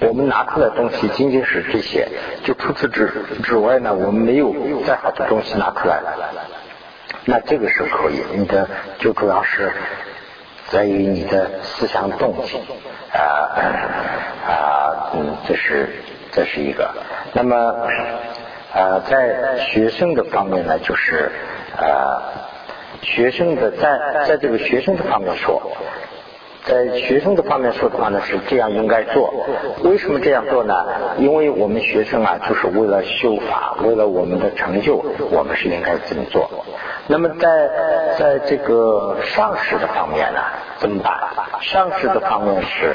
[0.00, 2.08] 我们拿出来东西仅仅是这些，
[2.44, 3.12] 就除此之
[3.42, 4.54] 之外呢，我们没有
[4.86, 6.30] 再好的东西拿出来了。
[7.26, 8.66] 那这个是可以，你的
[9.00, 9.70] 就主要是
[10.68, 12.56] 在于你的思想动机
[13.12, 13.20] 啊
[14.46, 15.90] 啊，嗯，这是
[16.32, 16.88] 这是一个。
[17.34, 17.56] 那么
[18.72, 21.32] 啊，在学生的方面呢，就是
[21.80, 22.22] 呃，
[23.02, 25.60] 学生的在在这个学生的方面说。
[26.62, 29.32] 在学生的方面说的话呢，是这样应该做。
[29.82, 30.74] 为什么这样做呢？
[31.16, 36.50] 因为我们学生啊，就是为了修法，为了我们的成就，我们是应该这么做。
[37.06, 37.70] 那么在
[38.18, 40.40] 在这个上师的方面呢，
[40.76, 41.18] 怎么办？
[41.62, 42.94] 上师的方面是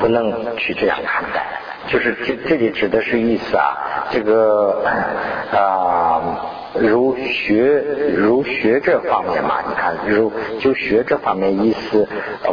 [0.00, 1.46] 不能去这样看待，
[1.86, 4.84] 就是这这里指的是意思啊，这个
[5.52, 6.20] 啊。
[6.74, 7.84] 如学
[8.16, 12.08] 如学这方面嘛，你看如就学这方面意思，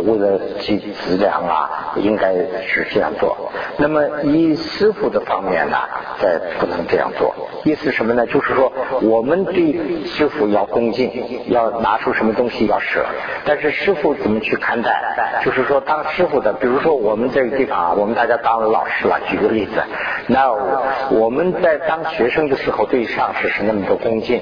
[0.05, 3.51] 为了积资粮啊，应该是这样做。
[3.77, 5.77] 那么以师傅的方面呢，
[6.19, 7.33] 再不能这样做。
[7.63, 8.25] 意思什么呢？
[8.27, 11.11] 就是说我们对师傅要恭敬，
[11.47, 13.05] 要拿出什么东西要舍。
[13.45, 15.41] 但是师傅怎么去看待？
[15.43, 19.81] 就是说当师傅的，比如说我们这个地方啊，我们大家当了老师了，举个例子，
[20.27, 20.51] 那
[21.11, 24.41] 我们在当学生的时候对上师是那么多恭恭敬。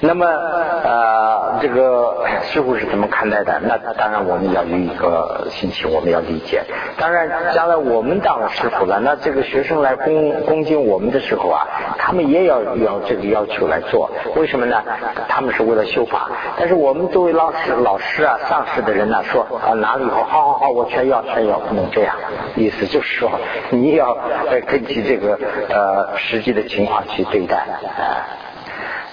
[0.00, 3.60] 那么呃，这个师傅是怎么看待的？
[3.60, 6.64] 那当然我们要有一个心情，我们要理解。
[6.98, 14.10] 当然，将来我们当了师傅了，那这个学生来恭恭敬我们的时候啊，他们也要要这个要求来做。
[14.34, 14.82] 为什么呢？
[15.28, 16.28] 他们是为了修法。
[16.58, 22.16] 但是我们作为老师、老师啊、上师的人呢，说啊拿了以后，好好好，我全要全要，不能这样。
[22.56, 23.30] 意思就是说，
[23.70, 24.18] 你要
[24.66, 25.38] 根据这个
[25.68, 28.44] 呃实际的情况去对待啊。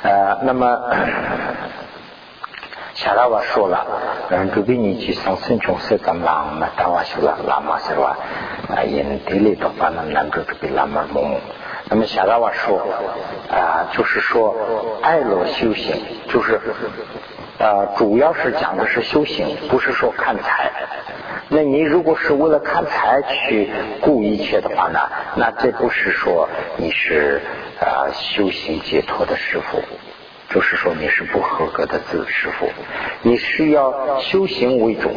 [0.03, 0.79] 呃那么，
[2.93, 3.87] 下来我说了，
[4.29, 6.67] 嗯，隔壁你去上生穷是干嘛嘛？
[6.75, 8.17] 当瓦修了喇嘛是吧？
[8.69, 11.39] 啊，因地里的话呢，男主这边喇嘛蒙。
[11.89, 12.79] 那么下来我说，
[13.49, 14.53] 啊，就是说
[15.01, 15.95] 爱乐修行，
[16.27, 16.59] 就是
[17.59, 20.71] 呃，主要是讲的是修行，不是说看财。
[21.49, 23.69] 那你如果是为了看财去
[24.01, 24.99] 顾一切的话呢，
[25.35, 27.41] 那这不是说你是。
[27.81, 29.81] 啊，修行解脱的师傅，
[30.47, 32.69] 就是说你是不合格的子师傅。
[33.23, 35.11] 你是要修行为主，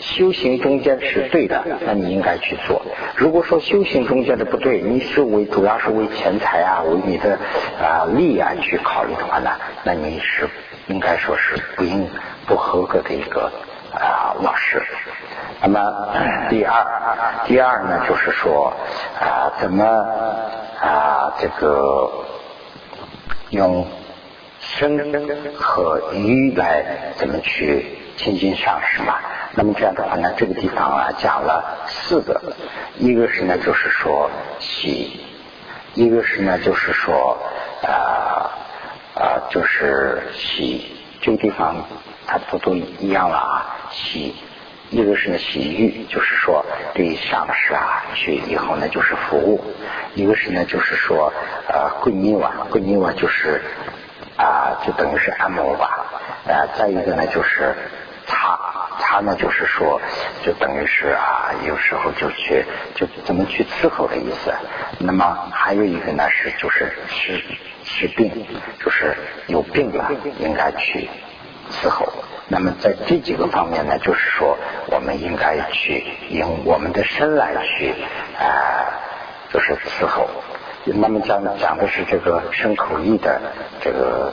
[0.00, 2.82] 修行中间是对的，那你应该去做。
[3.16, 7.38] 如果说修行中间的不对，你是为主要是为钱财啊，为你的
[7.80, 9.52] 啊利啊去考虑的话呢，
[9.84, 10.46] 那你是
[10.90, 12.10] 应该说是不应
[12.46, 13.50] 不合格的一个
[13.94, 14.82] 啊老师。
[15.62, 15.80] 那么
[16.50, 16.84] 第二，
[17.46, 18.72] 第二呢，就是说
[19.20, 19.84] 啊，怎么
[20.80, 22.10] 啊，这个
[23.50, 23.86] 用
[24.58, 29.14] 身和语来怎么去亲近上师嘛？
[29.54, 32.40] 那么这样的话呢，这个地方啊讲了四个，
[32.98, 34.28] 一个是呢，就是说
[34.58, 35.20] 喜；
[35.94, 37.38] 一个是呢，就是说
[37.82, 38.50] 啊
[39.20, 40.96] 啊，就是洗。
[41.20, 41.76] 这个地方
[42.26, 43.76] 它不都一样了啊？
[43.90, 44.34] 洗。
[44.88, 46.64] 一个是呢洗浴，就是说
[46.94, 49.60] 对上是啊去以后呢就是服务；
[50.14, 51.32] 一个是呢就是说
[51.68, 53.62] 呃跪泥瓦，跪泥瓦就是
[54.36, 55.86] 啊就等于是按摩吧；
[56.48, 57.72] 呃再一个呢就是
[58.26, 58.58] 擦
[59.10, 60.00] 他呢就是说
[60.44, 64.52] 就等于是啊有时候就去就怎么去伺候的意思。
[65.00, 67.42] 那么还有一个呢是就是是
[67.82, 68.46] 是病，
[68.78, 69.16] 就是
[69.48, 71.08] 有病了应该去
[71.72, 72.06] 伺候。
[72.46, 74.56] 那么在这几个方面呢，就是说
[74.86, 77.92] 我们应该去用我们的身来去
[78.38, 78.94] 啊，
[79.52, 80.30] 就是伺候。
[80.84, 83.40] 那么讲讲的是这个身口意的
[83.82, 84.32] 这个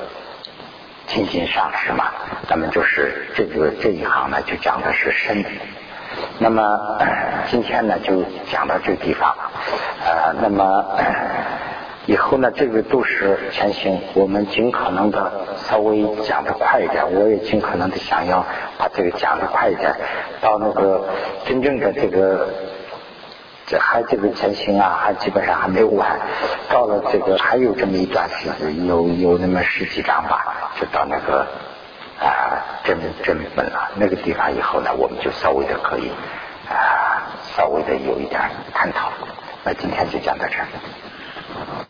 [1.07, 2.05] 亲近上师嘛。
[2.49, 5.49] 那么就是这个这一行呢，就讲的是身体。
[6.39, 6.99] 那么
[7.49, 9.35] 今天呢，就讲到这个地方。
[10.05, 10.85] 呃，那么。
[12.07, 18.45] 以后呢，这个都是前行，我们尽可能的稍微讲的快一点，我也尽可能的想要
[18.77, 19.93] 把这个讲的快一点，
[20.39, 21.03] 到那个
[21.45, 22.47] 真正的这个
[23.67, 26.19] 这还这个前行啊，还基本上还没有完，
[26.69, 31.45] 到了这个还有这么一段时间，有有那么十几章吧，就到那个
[32.17, 36.09] 啊真真本了那个地方以后呢，我们就稍微的可以
[36.69, 38.39] 啊稍微的有一点
[38.73, 39.11] 探讨。
[39.65, 40.65] 那今天就讲到这儿。